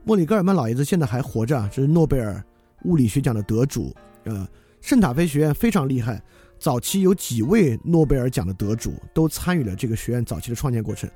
[0.04, 2.42] 莫里盖尔曼老爷子现在还活着，这是诺贝尔
[2.84, 3.94] 物理学奖的得主。
[4.24, 4.48] 呃，
[4.80, 6.22] 圣塔菲学院非常厉害。
[6.58, 11.08] 早期有几位诺贝尔奖的得主都参与了这个学院早期的创建过程。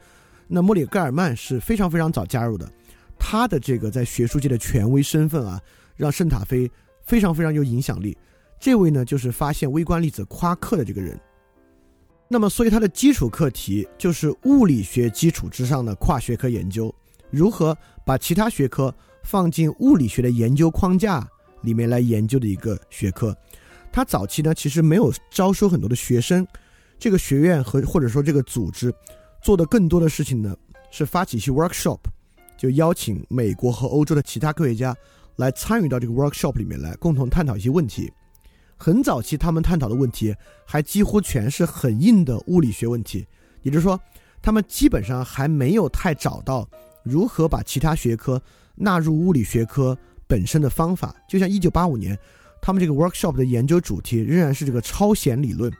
[0.46, 2.70] 那莫里盖尔曼是非常非常早加入的，
[3.18, 5.60] 他的这个在学术界的权威身份啊，
[5.96, 6.70] 让圣塔菲
[7.04, 8.16] 非常非常有影响力。
[8.62, 11.18] 这位呢，就是发现微观粒子夸克的这个人。
[12.28, 16.94] 那么，所以它的基础课题就是物理学基础之上的跨学科研究，
[17.28, 18.94] 如何把其他学科
[19.24, 21.28] 放进物理学的研究框架
[21.62, 23.36] 里面来研究的一个学科。
[23.90, 26.46] 他早期呢，其实没有招收很多的学生，
[27.00, 28.94] 这个学院和或者说这个组织
[29.42, 30.56] 做的更多的事情呢，
[30.92, 31.98] 是发起一些 workshop，
[32.56, 34.96] 就邀请美国和欧洲的其他科学家
[35.34, 38.08] 来参与到这个 workshop 里面来，共同探讨一些问题。
[38.82, 40.34] 很早期，他们探讨的问题
[40.66, 43.24] 还几乎全是很硬的物理学问题，
[43.62, 44.00] 也就是说，
[44.42, 46.68] 他们基本上还没有太找到
[47.04, 48.42] 如何把其他学科
[48.74, 51.14] 纳入物理学科本身的方法。
[51.28, 52.18] 就像1985年，
[52.60, 55.72] 他们这个 workshop 的研究主题仍然是这个超弦理论。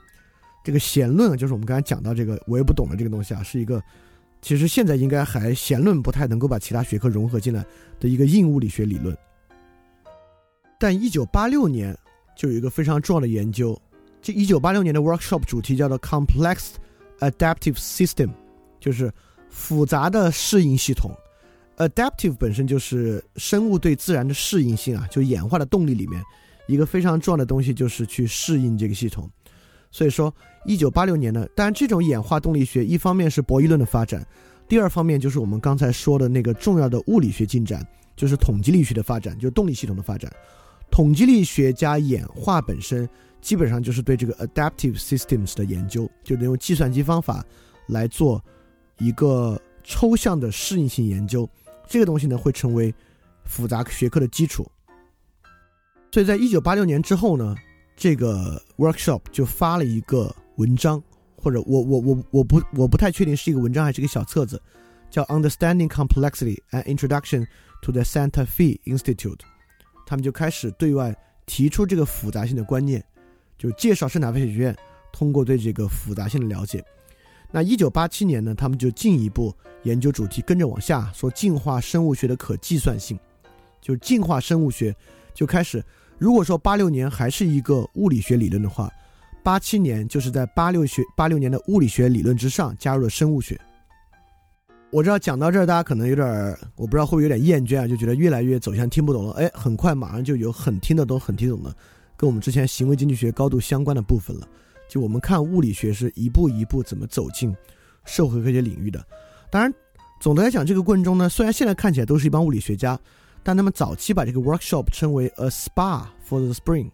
[0.62, 3.83] 这个弦论就是我们刚才讲到这个我也不懂的这个东西啊，是一个
[4.41, 7.67] 其实现在应该还弦论不太能够把其他学科融合进来
[7.99, 9.17] 的一个硬物理学理论。
[10.79, 11.99] 但1986年。
[12.37, 13.81] 就有一个非常重要的研究，
[14.21, 16.71] 这一九八六年的 workshop 主题叫做 complex
[17.21, 18.31] adaptive system，
[18.81, 19.12] 就是
[19.49, 21.11] 复杂的适应系统。
[21.79, 26.23] adaptive 本身就是生物对自然的适应性啊，就演化的动力里面
[26.66, 29.29] 一个非常重要的东西，就是去适应这个系统。
[29.90, 30.33] 所以说，
[30.64, 34.27] 一九八六年呢，当然这种演化动力学一方面是博弈论的发展，
[34.68, 40.33] 第二方面就是我们刚才说的那个重要的物理学进展，就是统计力学的发展，就是动力系统的发展。
[40.92, 43.09] 统计力学家演化本身
[43.40, 47.44] 基本上就是对这个 adaptive systems 的研究，就能用计算机方法
[47.88, 48.40] 来做
[48.98, 51.48] 一个抽象的适应性研究。
[51.88, 52.94] 这个东西呢会成为
[53.46, 54.70] 复杂学科的基础。
[56.12, 57.57] 所以在一九八六年之后呢，
[57.96, 61.02] 这个 workshop 就发了一个文章，
[61.35, 64.61] 或者我我我我不我不太确定是一个文章还是一个小册子，
[65.11, 67.46] 叫 Understanding Complexity: An Introduction
[67.81, 69.40] to the Santa Fe Institute。
[70.07, 71.15] 他们就开始对外
[71.47, 73.05] 提出这个复杂性的观念，
[73.59, 74.77] 就介绍圣塔菲学院
[75.12, 76.85] 通过对这个复杂性的了解。
[77.51, 83.19] 那一九八七年呢，他们就进一步研究主题，跟着往下说进化生物学的可计算性，
[83.81, 84.95] 就进化生物学
[85.35, 85.85] 就开始。
[86.19, 88.91] 如果说八六年还是一个物理学理论的话，
[89.43, 93.61] 八七年就是在八六学八六年的物理学理论之上加入了生物学。
[94.92, 96.28] 我知道讲到这儿，大家可能有点，
[96.76, 99.33] 我不知道会不会有点厌倦啊，就觉得越来越走向听不懂了。
[99.33, 101.74] 哎，很快马上就有很听得懂、很听懂的，
[102.14, 104.46] 跟我们之前行为经济学高度相关的部分了。
[104.90, 107.57] 就我们看物理学是一步一步怎么走进
[108.05, 109.02] 社会科学领域的。
[109.50, 109.72] 当然，
[110.20, 113.00] 总的来讲，这个过程中呢，虽然现在看起来都是一帮物理学家，
[113.42, 116.90] 但他们早期把这个 workshop 称为 a spa for the spring，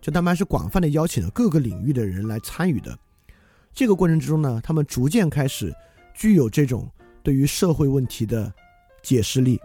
[0.00, 2.98] 就他们还是广泛的邀请了各个领域的人来参与的。
[3.74, 5.70] 这个过程之中呢，他们逐渐开始
[6.14, 6.88] 具有这种。
[7.24, 8.52] 对于社会问题的
[9.02, 9.58] 解释力，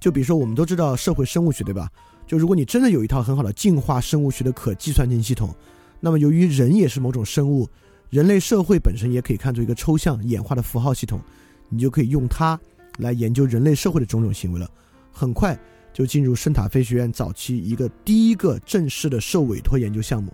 [0.00, 1.88] 就比如说我们都知道社会生物学，对吧？
[2.26, 5.54] 就如果你真的有一套很好的进化生物学的可计算性系统，
[6.00, 7.68] 那么由于人也是某种生物，
[8.10, 11.20] 人类社会本身也可以看作一个抽象演化的符号系统，
[11.68, 12.58] 你就可以用它
[12.98, 14.68] 来研究人类社会的种种行为了。
[15.12, 15.56] 很快
[15.92, 20.32] 就进入圣塔菲学院早期一个第一个正式的受委托研究项目。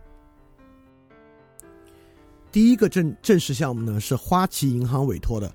[2.50, 5.52] 第一个正正式项目呢是花旗银行委托的。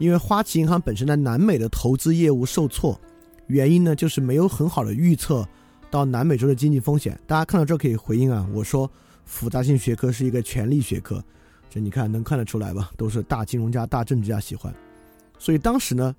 [0.00, 2.98] 因为花旗银行本身在南美的投资业务受挫，
[3.48, 5.46] 原因呢就是没有很好的预测
[5.90, 7.20] 到南美洲的经济风险。
[7.26, 8.90] 大家看到这可以回应啊，我说
[9.26, 11.22] 复杂性学科是一个权力学科，
[11.68, 12.90] 这你看能看得出来吧？
[12.96, 14.74] 都是大金融家、大政治家喜欢。
[15.38, 16.16] 所以当时呢，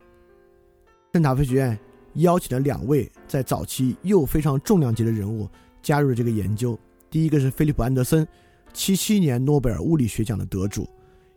[1.14, 1.78] 圣塔菲学院
[2.14, 5.50] 邀请了两位在早期又非常重量级的人物
[5.82, 6.78] 加入了这个研究。
[7.10, 8.28] 第一个是菲利普·安德森，
[8.74, 10.88] 七七年诺贝尔物理学奖的得主。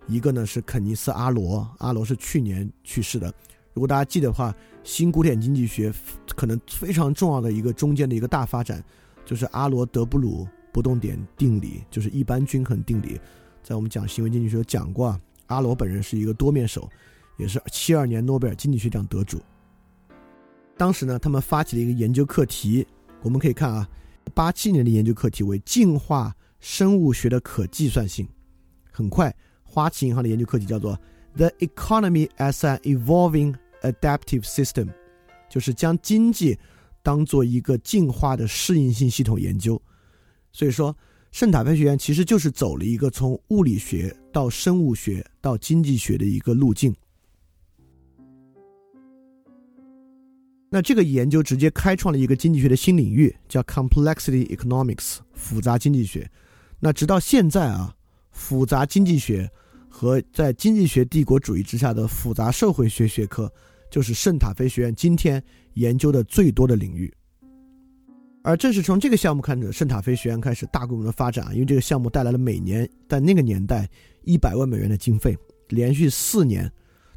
[0.07, 3.33] 一个呢是肯尼斯·阿罗，阿罗是去年去世的。
[3.73, 5.93] 如果大家记得的话，新古典经济学
[6.37, 8.85] 可能非常重要的一个中间的一个大发展，
[9.25, 13.21] 就是阿罗德布鲁不动点定理，就是一般均衡定理。
[13.63, 16.89] 在我们讲行为经济学讲过，阿罗本人是一个多面手，
[17.37, 19.41] 也是七二年诺贝尔经济学奖得主。
[20.77, 22.87] 当时呢，他们发起了一个研究课题，
[23.23, 23.89] 我们可以看啊，
[24.35, 28.29] 八七年的研究课题为进化生物学的可计算性。
[28.93, 29.35] 很快。
[29.75, 30.97] 花旗银行的研究课题叫做
[31.35, 34.89] "The Economy as an Evolving Adaptive System"，
[35.51, 36.57] 就是将经济
[37.03, 39.83] 当做一个进化的适应性系统研究。
[40.53, 40.97] 所以说，
[41.33, 46.95] 圣塔菲学院其实就是走了一个从物理学到生物学到经济学的一个路径。
[50.71, 56.31] 那这个研究直接开创了一个经济学的新领域，叫 Complexity Economics，复杂经济学。
[56.79, 57.97] 那直到现在啊，
[58.31, 59.51] 复杂经济学。
[59.97, 63.49] 和在经济学帝国主义之下的复杂社会学学科，
[63.89, 65.41] 就是圣塔菲学院今天
[65.75, 67.15] 研究的最多的领域。
[68.43, 73.89] 而正是从这个项目开始，圣塔菲学院开始大规模的发展，因为这个项目带来了每年在那个年代
[74.25, 75.39] 一百万美元的经费，
[75.69, 76.69] 连续四年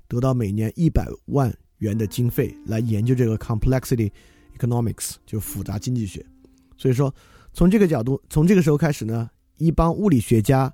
[0.08, 4.12] 得到每年一百万元的经费来研究这个 complexity
[4.60, 6.24] economics，就复杂经济学。
[6.78, 7.12] 所以说，
[7.54, 10.72] 从这个角度，从这个时候开始呢，一帮物理学家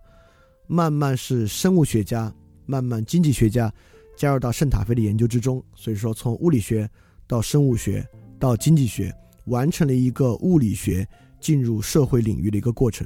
[0.68, 2.34] 慢慢是生物学家，
[2.66, 3.74] 慢慢经济学家
[4.16, 5.64] 加入到圣塔菲的研究之中。
[5.76, 6.90] 所以说，从物理学
[7.28, 8.08] 到生物学
[8.40, 9.14] 到经济学。
[9.48, 11.06] 完成了一个物理学
[11.42, 13.06] 进入社会领域的一个过程。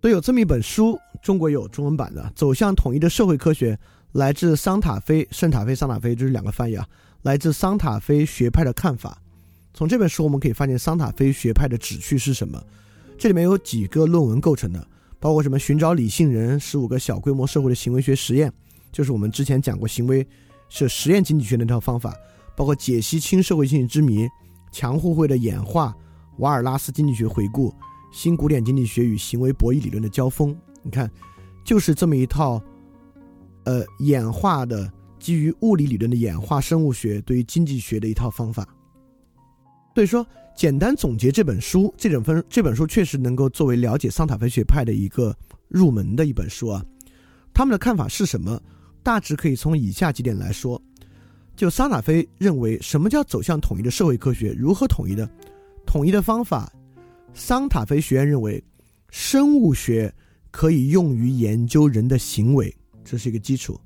[0.00, 3.74] 都有这么一本书，中国有中文版的《走向统一的社会科学》，
[4.12, 6.86] 来自桑塔菲、圣塔菲、桑塔菲，这是两个翻译啊。
[7.22, 9.20] 来自桑塔菲学派的看法。
[9.74, 12.64] 从这本书我们可以发现，桑塔菲学派的旨趣是什么？
[13.18, 14.86] 这里面有几个论文构成的，
[15.18, 15.58] 包括什么？
[15.58, 18.52] 寻找理性人，十五个小规模社会的行为学实验，
[18.92, 20.26] 就是我们之前讲过行为
[20.68, 22.14] 是实验经济学那套方法，
[22.56, 24.28] 包括解析轻社会性之谜。
[24.72, 25.96] 强互惠的演化，
[26.36, 27.74] 瓦尔拉斯经济学回顾，
[28.12, 30.54] 新古典经济学与行为博弈理论的交锋。
[30.82, 31.10] 你看，
[31.64, 32.62] 就是这么一套，
[33.64, 38.68] 呃，演化的基于物理理论的演化生物学对于经济学的一套方法。
[39.94, 40.26] 所以说，
[40.56, 45.36] 简单总结这本书，这本分这本书确实能够作为了解桑塔菲学派的一个
[45.68, 46.82] 入门的一本书啊。
[47.52, 48.58] 他们的看法是什么？
[49.02, 50.80] 大致可以从以下几点来说。
[51.54, 54.52] 就桑塔菲认为，什么叫走向统一的社会科学？
[54.52, 55.28] 如何统一的？
[55.86, 56.72] 统一的方法，
[57.34, 58.62] 桑塔菲学院认为，
[59.10, 60.12] 生物学
[60.50, 63.78] 可以用于研究人的行为，这是一个基础。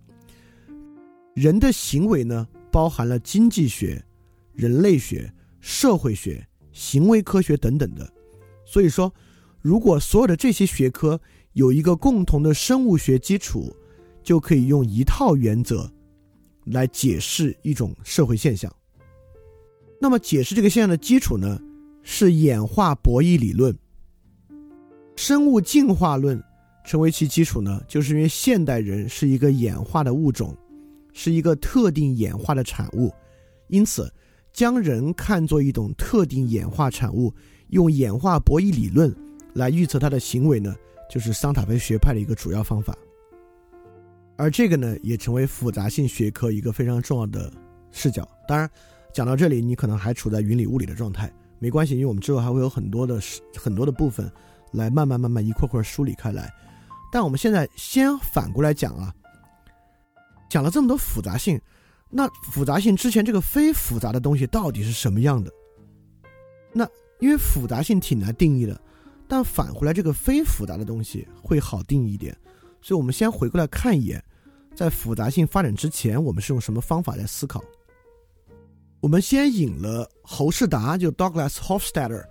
[1.34, 4.02] 人的行为呢，包含了经济学、
[4.52, 6.44] 人类学、社会学、
[6.80, 8.10] 行为科学等等的。
[8.64, 9.12] 所以说，
[9.60, 11.20] 如果所有的这些学科
[11.52, 13.76] 有一个共同的生物学基础，
[14.22, 15.90] 就可以用一套原则。
[16.66, 18.72] 来解释一种社会现象。
[20.00, 21.58] 那么，解释这个现象的基础呢，
[22.02, 23.76] 是演化博弈理论。
[25.16, 26.40] 生物进化论
[26.84, 30.56] 成为其基础呢，就是因为现代人是一个演化的物种，
[31.12, 33.12] 是一个特定演化的产物，
[33.68, 34.12] 因此
[34.52, 37.32] 将人看作一种特定演化产物，
[37.68, 39.14] 用演化博弈理论
[39.54, 40.74] 来预测他的行为呢，
[41.08, 42.96] 就是桑塔菲学派的一个主要方法。
[44.36, 47.52] 而这个呢，也成为复杂性学科一个非常重要的
[47.90, 48.26] 视角。
[48.48, 48.68] 当然，
[49.12, 53.20] 讲到这里，你可能还处在云里雾里的状态，没关系，因为我们之后还会有很多的
[53.56, 54.30] 很多的部分，
[54.72, 56.50] 来慢慢慢慢一块块梳理开来。
[57.12, 59.14] 但我们现在先反过来讲啊，
[60.48, 61.60] 讲了这么多复杂性，
[62.10, 65.50] 那复杂性之前这个非复杂的东西到底是什么样的？
[66.72, 66.86] 那
[67.20, 68.80] 因为复杂性挺难定义的，
[69.28, 72.36] 但返回来这个非复杂的东西会好定义一点。
[72.82, 74.22] 所以我们先回过来看一眼。
[74.72, 77.62] 在复杂性发展之前，我们是用什么方法来思考？
[79.00, 82.24] 我们先引了侯世达，就 Douglas Hofstadter，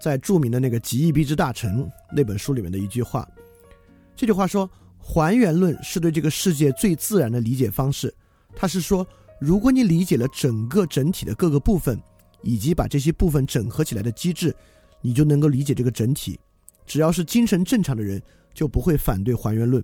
[0.00, 3.26] 在著名的那个《极易逼之大成》那本书里面的一句话。
[4.14, 4.70] 这句话说
[5.00, 8.14] ：“还原论是对这个世界最自然的理解方式。”
[8.54, 9.04] 他是说，
[9.40, 12.00] 如果你理解了整个整体的各个部分，
[12.42, 14.54] 以及把这些部分整合起来的机制，
[15.00, 16.38] 你就能够理解这个整体。
[16.86, 18.22] 只要是精神正常的人，
[18.54, 19.82] 就不会反对还原论。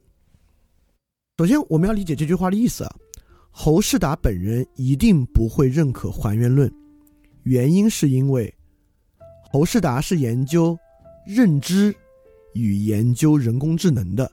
[1.38, 2.96] 首先，我们要理解这句话的意思啊。
[3.50, 6.72] 侯世达本人一定不会认可还原论，
[7.42, 8.52] 原因是因为
[9.50, 10.74] 侯世达是研究
[11.26, 11.94] 认知
[12.54, 14.30] 与研究人工智能的，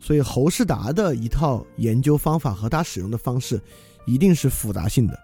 [0.00, 3.60] 所以侯世达的一套研究方法和他使用的方式
[4.06, 5.18] 一定是复杂性的。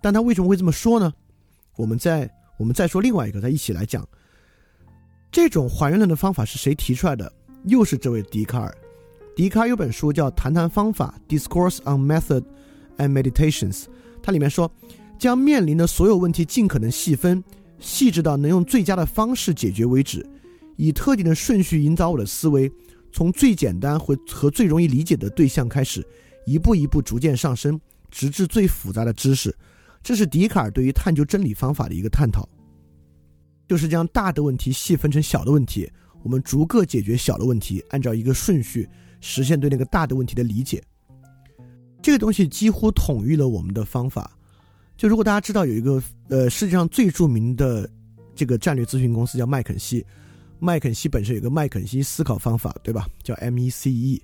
[0.00, 1.12] 但他为什么会这么说呢？
[1.76, 4.06] 我们再我们再说另外一个，再一起来讲
[5.30, 7.32] 这种还原论的方法是谁提出来的？
[7.64, 8.74] 又是这位笛卡尔。
[9.36, 12.42] 笛卡尔有本书叫《谈谈方法》（Discourse on Method
[12.98, 13.84] and Meditations），
[14.22, 14.70] 它里面说，
[15.18, 17.42] 将面临的所有问题尽可能细分、
[17.78, 20.26] 细致到能用最佳的方式解决为止，
[20.76, 22.70] 以特定的顺序引导我的思维，
[23.12, 26.04] 从最简单和和最容易理解的对象开始，
[26.50, 27.80] 一步一步逐渐上升，
[28.10, 29.54] 直至最复杂的知识。
[30.02, 32.48] 这是笛卡尔对于探究真理方法的一个探讨，
[33.68, 35.90] 就是将大的问题细分成小的问题，
[36.22, 38.88] 我们逐个解决小的问题，按照一个顺序。
[39.22, 40.82] 实现对那个大的问题的理解，
[42.00, 44.32] 这个东西几乎统一了我们的方法。
[44.96, 47.86] 就如果大家知道有一个呃世界上最著名的
[48.34, 50.02] 这个战略咨询公司叫麦肯锡，
[50.58, 53.06] 麦肯锡本身有个麦肯锡思考方法，对吧？
[53.22, 54.22] 叫 M E C E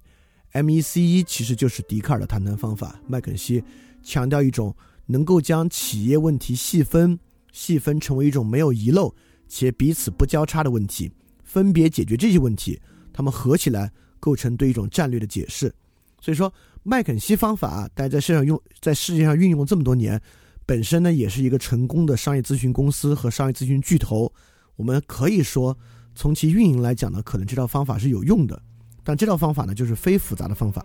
[0.53, 3.01] M E C E 其实就是笛卡尔的谈谈方法。
[3.07, 3.63] 麦肯锡
[4.03, 4.75] 强调一种
[5.07, 7.19] 能够将企业问题细分，
[7.53, 9.15] 细分成为一种没有遗漏
[9.49, 11.11] 且彼此不交叉的问题，
[11.45, 12.81] 分别解决这些问题，
[13.13, 13.93] 它们合起来。
[14.19, 15.73] 构成对一种战略的解释，
[16.21, 20.21] 所以说麦肯锡方法，大家在世上用，在世界上运用了这么多年，
[20.65, 24.33] 本身呢也是一个成功的商业咨询公司和商业咨询巨头。
[24.75, 25.77] 我们可以说，
[26.15, 28.61] 从其运营来讲呢，可能这套方法是有用的，
[29.07, 30.85] 但这套方法呢就是非复杂的方法。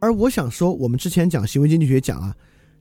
[0.00, 2.36] 而我想说，我们之前讲行为经济学讲啊，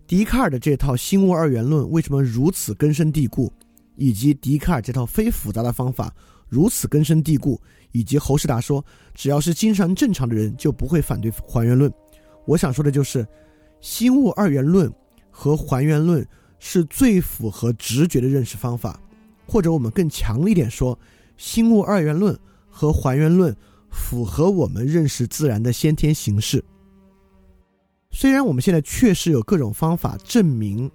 [0.08, 3.54] 笛卡尔的这套心物二元论为什么如此根深蒂固，
[3.96, 6.12] 以及笛卡尔这套非复杂的方法
[6.48, 8.84] 如此根深蒂固，以及侯世达说，
[9.14, 11.94] 只要是精神正常的人就不会反对还原论。
[12.46, 13.24] 我想说的就是，
[13.80, 14.92] 心物二元论。
[15.32, 19.00] 和还原论是最符合直觉的认识方法，
[19.48, 21.00] 或者我们更强烈一点说，
[21.38, 22.38] 心物二元论
[22.68, 23.56] 和还原论
[23.92, 26.64] 符合我们认识自然的先天形式。
[28.12, 30.90] 虽然我们现在确实有各种方法证明，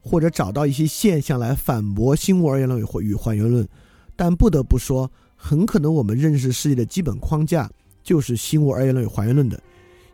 [0.00, 3.68] 或者找到一些现象来反驳新物二元论与与还原论，
[4.16, 7.70] 但不得不说，很可能我们认识世界的基本框架
[8.02, 9.62] 就是新物二元论与还原论的。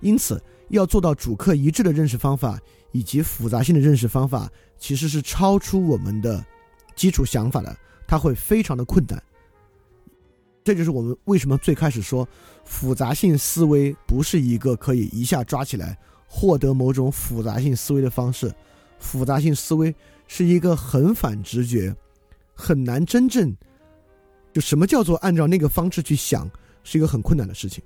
[0.01, 2.59] 因此，要做到主客一致的认识方法。
[2.93, 6.43] 以及复杂性的认识方法其实是超出我们的
[6.95, 7.77] 基础想法的，
[8.07, 9.23] 它会非常的困难。
[10.67, 12.29] 这就是我们为什么最开始说
[12.64, 15.97] 复杂性思维不是一个可以一下抓起来
[16.27, 18.53] 获得某种复杂性思维的方式。
[18.99, 19.95] 复杂性思维
[20.27, 21.95] 是一个很反直觉，
[22.53, 23.57] 很难真正
[24.53, 26.51] 就什么叫做按照那个方式去想，
[26.83, 27.81] 是一个很困难的事情。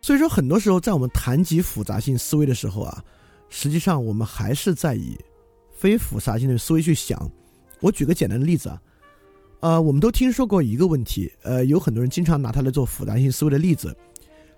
[0.00, 3.04] 所以说，很多时候在我们谈及复杂性思维的时候啊。
[3.50, 5.14] 实际上，我们还是在以
[5.70, 7.30] 非复杂性的思维去想。
[7.80, 8.80] 我举个简单的例子啊，
[9.62, 13.96] 呃，我们都听说过一个问题，呃，有很多人经常拿它来做复杂性思维的例子，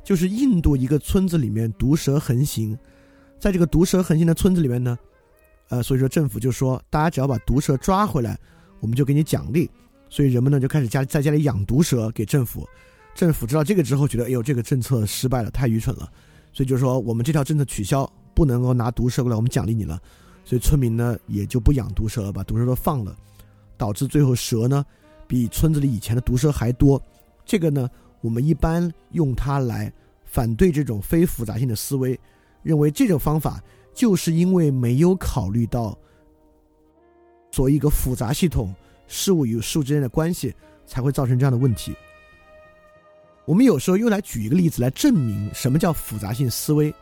[0.02, 2.76] 就是印度一个村子里面毒蛇横行，
[3.38, 4.98] 在这个毒蛇横行的村子里面呢，
[5.68, 8.38] 呃，所以说政府就说，大家只要把毒蛇抓回来，
[8.80, 9.70] 我们就给你奖励。
[10.08, 12.66] 所以人们呢就开始家在家里养毒蛇给政府。
[13.14, 16.10] 政府知道这个之后，觉得哎呦，这个政策失败了，太愚蠢了，
[16.52, 18.10] 所以就说我们这条政策取消。
[18.36, 19.96] 不能够拿毒蛇过来，我们奖励你了，
[20.44, 23.16] 所以村民呢也就不养毒蛇了，把毒蛇都放了，
[23.76, 24.84] 导致最后蛇呢
[25.26, 27.00] 比村子里以前的毒蛇还多。
[27.44, 29.92] 这个呢，我们一般用它来
[30.24, 32.18] 反对这种非复杂性的思维，
[32.62, 33.62] 认为这种方法
[33.92, 35.96] 就是因为没有考虑到
[37.50, 38.74] 作为一个复杂系统
[39.06, 40.54] 事物与事物之间的关系，
[40.86, 41.94] 才会造成这样的问题。
[43.44, 46.92] 我们有时候又来举一个例子来证明什么叫复杂性思维。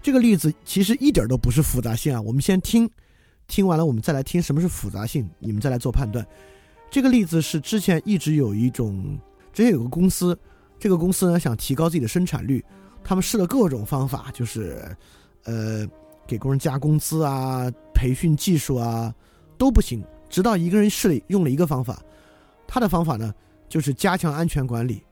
[0.00, 2.20] 这个例子其实一点都不是复杂性啊！
[2.20, 2.88] 我们先听，
[3.46, 6.26] 听完了我们再来听什么是复杂性，你们再来做判断。
[6.90, 9.18] 这个例子是之前一直有一种，
[9.52, 10.38] 之前有个公司，
[10.78, 12.64] 这个公司呢想提高自己的生产率，
[13.04, 14.96] 他们试了各种方法，就是，
[15.44, 15.86] 呃，
[16.26, 19.14] 给工人加工资啊，培训技术啊，
[19.56, 20.04] 都不行。
[20.28, 22.02] 直到一个人试了用了一个方法，
[22.66, 23.34] 他的方法呢
[23.68, 25.02] 就是加强安全管理。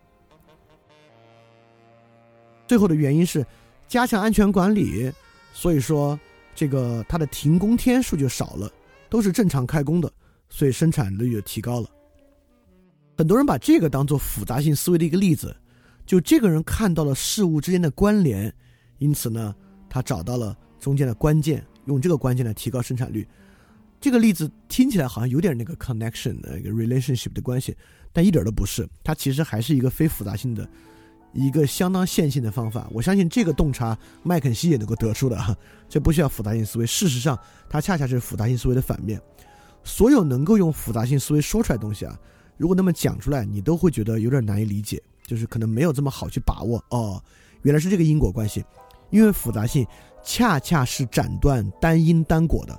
[2.67, 3.47] 最后的原因是。
[3.89, 5.11] 加强安全管理，
[5.53, 6.17] 所以说
[6.55, 8.71] 这个它的停工天数就少了，
[9.09, 10.13] 都是正常开工的，
[10.49, 11.89] 所以生产率就提高了。
[13.17, 15.55] 很多人把这个当做复杂性思维的一个例子，
[16.07, 18.53] 就这个人看到了事物之间的关联，
[18.99, 19.55] 因此呢，
[19.89, 23.27] 他找到了中间的关键，用这个关键来提高生产率。
[24.01, 27.77] 这个例子听起来好像有点那个 connection 的一个 relationship 的关系，
[28.13, 30.67] 但一点都不是，它其实还是一个非复杂性的。
[31.33, 35.57] 一个相当线性的方法，我相信这个洞察麦肯锡也能够得出的哈，
[35.89, 36.87] 这不需要复杂性思维。
[36.87, 39.21] 事实上，它恰恰是复杂性思维的反面。
[39.85, 42.19] 所有能够用复杂性思维说出来的东西啊，
[42.57, 46.85] 如果那么讲出来，你都会觉得有点难以理解，就是可能没有这么好去把握。
[46.91, 47.23] 哦，
[47.63, 48.65] 原来是这个因果关系，
[49.11, 49.87] 因为复杂性
[50.23, 52.79] 恰恰是斩断单因单果的。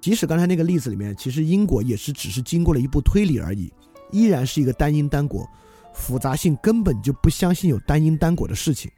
[0.00, 3.72] 即使刚才那个例子里面，其实因果也是只是经过了一步推理而已，
[4.10, 5.48] 依然是一个单因单果。
[5.92, 8.90] 复杂性根本就不相信有单因单果的事情。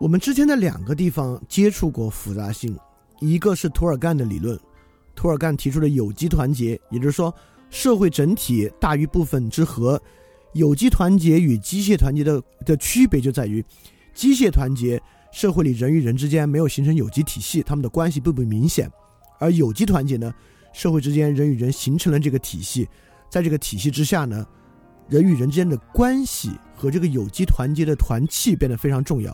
[0.00, 2.78] 我们之前的两个地方接触过复杂性，
[3.20, 4.58] 一个是图尔干的理论，
[5.14, 7.34] 图尔干提出的有机团结，也就是说
[7.68, 10.00] 社会整体大于部分之和。
[10.54, 13.64] 有机团结与机械团结的的区别就在于，
[14.14, 15.00] 机械团结
[15.32, 18.88] 社会里人与人之间没有形成有机体系，他们的关系并不明显；
[19.38, 20.32] 而有机团结呢，
[20.72, 22.88] 社会之间人与人形成了这个体系，
[23.28, 24.46] 在这个体系之下呢。
[25.08, 29.32] 人与人之间的关系和这个有机团结的团气变得非常重要，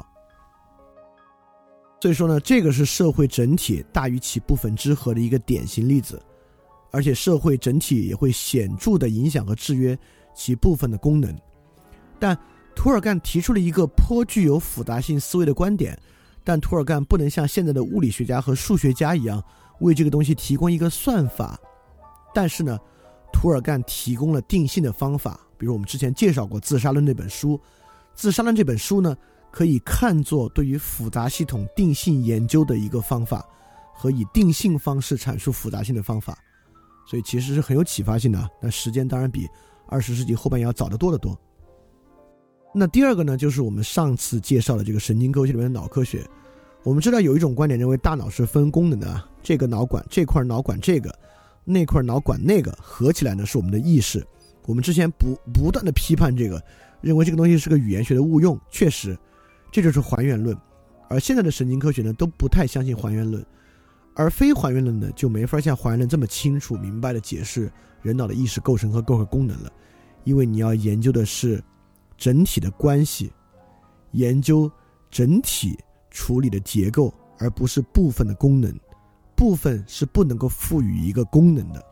[2.01, 6.23] 所以说呢，这个是社会整体大于其部分之和的一个典型例子，
[6.91, 9.99] 而且社会整体也会显著的影响和制约
[10.35, 11.37] 其部分的功能。
[12.21, 12.39] 但
[12.77, 15.99] 涂尔干提出了一个颇具有复杂性思维的观点，
[16.45, 19.43] 但涂尔干不能像现在的物理学家和数学家一样
[19.81, 21.59] 为这个东西提供一个算法，
[22.33, 22.79] 但是呢，
[23.33, 25.41] 涂尔干提供了定性的方法。
[25.59, 27.57] 比如我们之前介绍过《自杀论》这本书，
[28.15, 29.17] 《自杀论》这本书呢，
[29.51, 33.45] 可以看作对于复杂系统定性研究的一个方法，
[33.95, 36.37] 和以定性方式阐述复杂性的方法，
[37.09, 38.51] 所以其实是很有启发性的。
[38.61, 39.49] 那时间当然比
[39.87, 41.39] 二十世纪后半叶要早得多得多。
[42.75, 46.29] 那第二个呢，就是我们上次介绍的这个神经科学里面的脑科学。
[46.83, 51.17] 我们知道有一种观点认为大脑是分功能的，这个脑管这块脑管这个，
[51.65, 54.27] 那块脑管那个合起来呢是我们的意识。
[54.67, 56.63] 我们之前不不断的批判这个，
[57.01, 58.59] 认为这个东西是个语言学的误用。
[58.71, 59.19] 确实，
[59.71, 60.57] 这就是还原论。
[61.09, 63.45] 而现在的神经科学呢都不太相信还原论，
[64.15, 67.71] 而非还原论呢就没法像还原论这么清楚明白的解释
[68.03, 69.73] 人脑的意识构成和各个功能了，
[70.25, 71.63] 因为你要研究的是。
[72.17, 73.33] 整体的关系，
[74.13, 74.71] 研究
[75.11, 75.77] 整体
[76.13, 78.73] 处理的结构，而不是部分的功能。
[79.35, 81.85] 部分是不能够赋予一个功能的。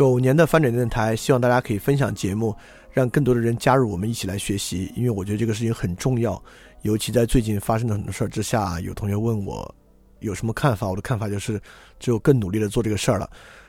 [0.00, 2.56] 狗年的翻转电台，希望大家可以分享节目，
[2.90, 4.90] 让更多的人加入我们一起来学习。
[4.96, 6.42] 因为我觉得这个事情很重要，
[6.80, 9.74] 尤其在最近发生的很多事儿之下，有同学问我
[10.20, 11.60] 有什么看法，我的看法就是
[11.98, 13.28] 只有更努力的做这个事儿了。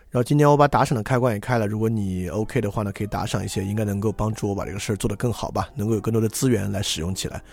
[0.09, 7.43] 然后今天我把打赏的开关也开了，如果你 OK 的话呢，可以打赏一些，应该能够帮助我把这个事儿做得更好吧，能够有更多的资源来使用起来。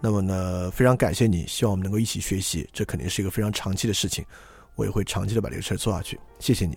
[0.00, 4.24] 那么呢，非常感谢你，希望我们能够一起学习，这肯定是一个非常长期的事情，
[4.74, 6.18] 我也会长期的把这个事儿做下去。
[6.40, 6.76] 谢谢你，